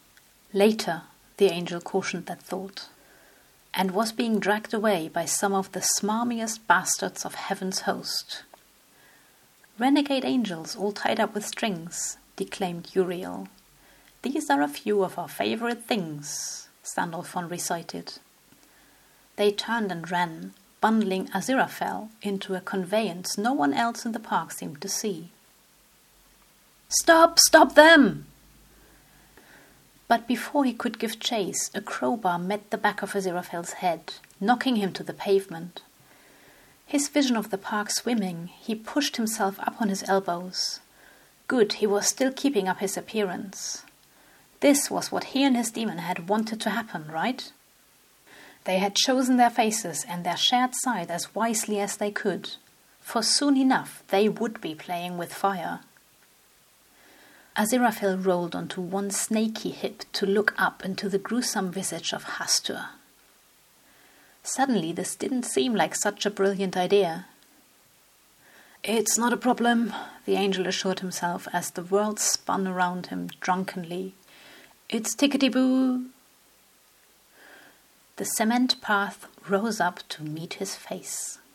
Later, 0.54 1.02
the 1.38 1.48
angel 1.48 1.82
cautioned 1.82 2.28
that 2.28 2.42
thought, 2.42 2.88
and 3.74 3.92
was 3.92 4.14
being 4.14 4.40
dragged 4.40 4.74
away 4.74 5.10
by 5.10 5.26
some 5.26 5.54
of 5.54 5.72
the 5.74 5.82
smarmiest 5.82 6.66
bastards 6.66 7.26
of 7.26 7.36
heaven's 7.36 7.82
host. 7.82 8.44
Renegade 9.78 10.24
angels 10.24 10.78
all 10.78 10.94
tied 10.94 11.20
up 11.20 11.34
with 11.34 11.46
strings, 11.46 12.18
declaimed 12.38 12.90
Uriel. 12.94 13.50
These 14.22 14.50
are 14.50 14.62
a 14.62 14.70
few 14.70 15.04
of 15.04 15.20
our 15.20 15.28
favorite 15.28 15.84
things, 15.84 16.70
Sandalphon 16.84 17.50
recited. 17.50 18.14
They 19.36 19.52
turned 19.52 19.92
and 19.92 20.10
ran, 20.10 20.54
bundling 20.80 21.28
Aziraphale 21.28 22.10
into 22.22 22.56
a 22.56 22.62
conveyance 22.62 23.38
no 23.38 23.52
one 23.52 23.74
else 23.74 24.06
in 24.06 24.14
the 24.14 24.20
park 24.20 24.54
seemed 24.54 24.82
to 24.82 24.88
see. 24.88 25.32
Stop! 26.90 27.40
Stop 27.40 27.76
them! 27.76 28.28
But 30.08 30.28
before 30.28 30.66
he 30.66 30.74
could 30.74 31.00
give 31.00 31.20
chase, 31.20 31.72
a 31.74 31.82
crowbar 31.82 32.38
met 32.38 32.70
the 32.70 32.78
back 32.78 33.02
of 33.02 33.14
Aziraphale's 33.14 33.74
head, 33.74 34.14
knocking 34.40 34.76
him 34.76 34.94
to 34.94 35.04
the 35.04 35.14
pavement. 35.14 35.82
His 36.86 37.10
vision 37.10 37.36
of 37.36 37.50
the 37.50 37.58
park 37.58 37.90
swimming, 37.90 38.48
he 38.60 38.76
pushed 38.76 39.18
himself 39.18 39.60
up 39.60 39.82
on 39.82 39.90
his 39.90 40.04
elbows. 40.08 40.80
Good, 41.48 41.74
he 41.74 41.88
was 41.88 42.08
still 42.08 42.32
keeping 42.32 42.68
up 42.68 42.80
his 42.80 42.96
appearance. 42.96 43.84
This 44.60 44.92
was 44.92 45.12
what 45.12 45.26
he 45.26 45.44
and 45.44 45.58
his 45.58 45.72
demon 45.72 45.98
had 45.98 46.30
wanted 46.30 46.62
to 46.62 46.70
happen, 46.70 47.08
right? 47.12 47.52
They 48.66 48.78
had 48.78 48.96
chosen 48.96 49.38
their 49.38 49.50
faces 49.50 50.06
and 50.08 50.24
their 50.24 50.38
shared 50.38 50.76
side 50.76 51.10
as 51.10 51.34
wisely 51.34 51.80
as 51.80 51.98
they 51.98 52.12
could, 52.12 52.52
for 53.02 53.24
soon 53.24 53.58
enough 53.58 54.04
they 54.10 54.30
would 54.30 54.62
be 54.62 54.76
playing 54.76 55.18
with 55.18 55.34
fire. 55.34 55.82
Aziraphale 57.56 58.24
rolled 58.24 58.54
onto 58.54 58.82
one 58.82 59.10
snaky 59.12 59.70
hip 59.70 60.04
to 60.12 60.26
look 60.26 60.54
up 60.58 60.84
into 60.84 61.08
the 61.08 61.18
gruesome 61.18 61.72
visage 61.72 62.12
of 62.12 62.26
Hastur. 62.26 62.88
Suddenly, 64.44 64.92
this 64.92 65.16
didn't 65.16 65.44
seem 65.44 65.74
like 65.74 65.96
such 65.96 66.26
a 66.26 66.30
brilliant 66.30 66.76
idea. 66.76 67.28
It's 68.84 69.18
not 69.18 69.32
a 69.32 69.38
problem, 69.38 69.94
the 70.26 70.36
angel 70.36 70.68
assured 70.68 71.00
himself 71.00 71.48
as 71.54 71.72
the 71.72 71.82
world 71.82 72.20
spun 72.20 72.68
around 72.68 73.08
him 73.08 73.30
drunkenly. 73.40 74.14
It's 74.90 75.16
tickety 75.16 75.52
boo. 75.52 76.08
The 78.18 78.26
cement 78.26 78.82
path 78.82 79.28
rose 79.48 79.80
up 79.80 80.02
to 80.10 80.24
meet 80.24 80.56
his 80.56 80.76
face. 80.76 81.40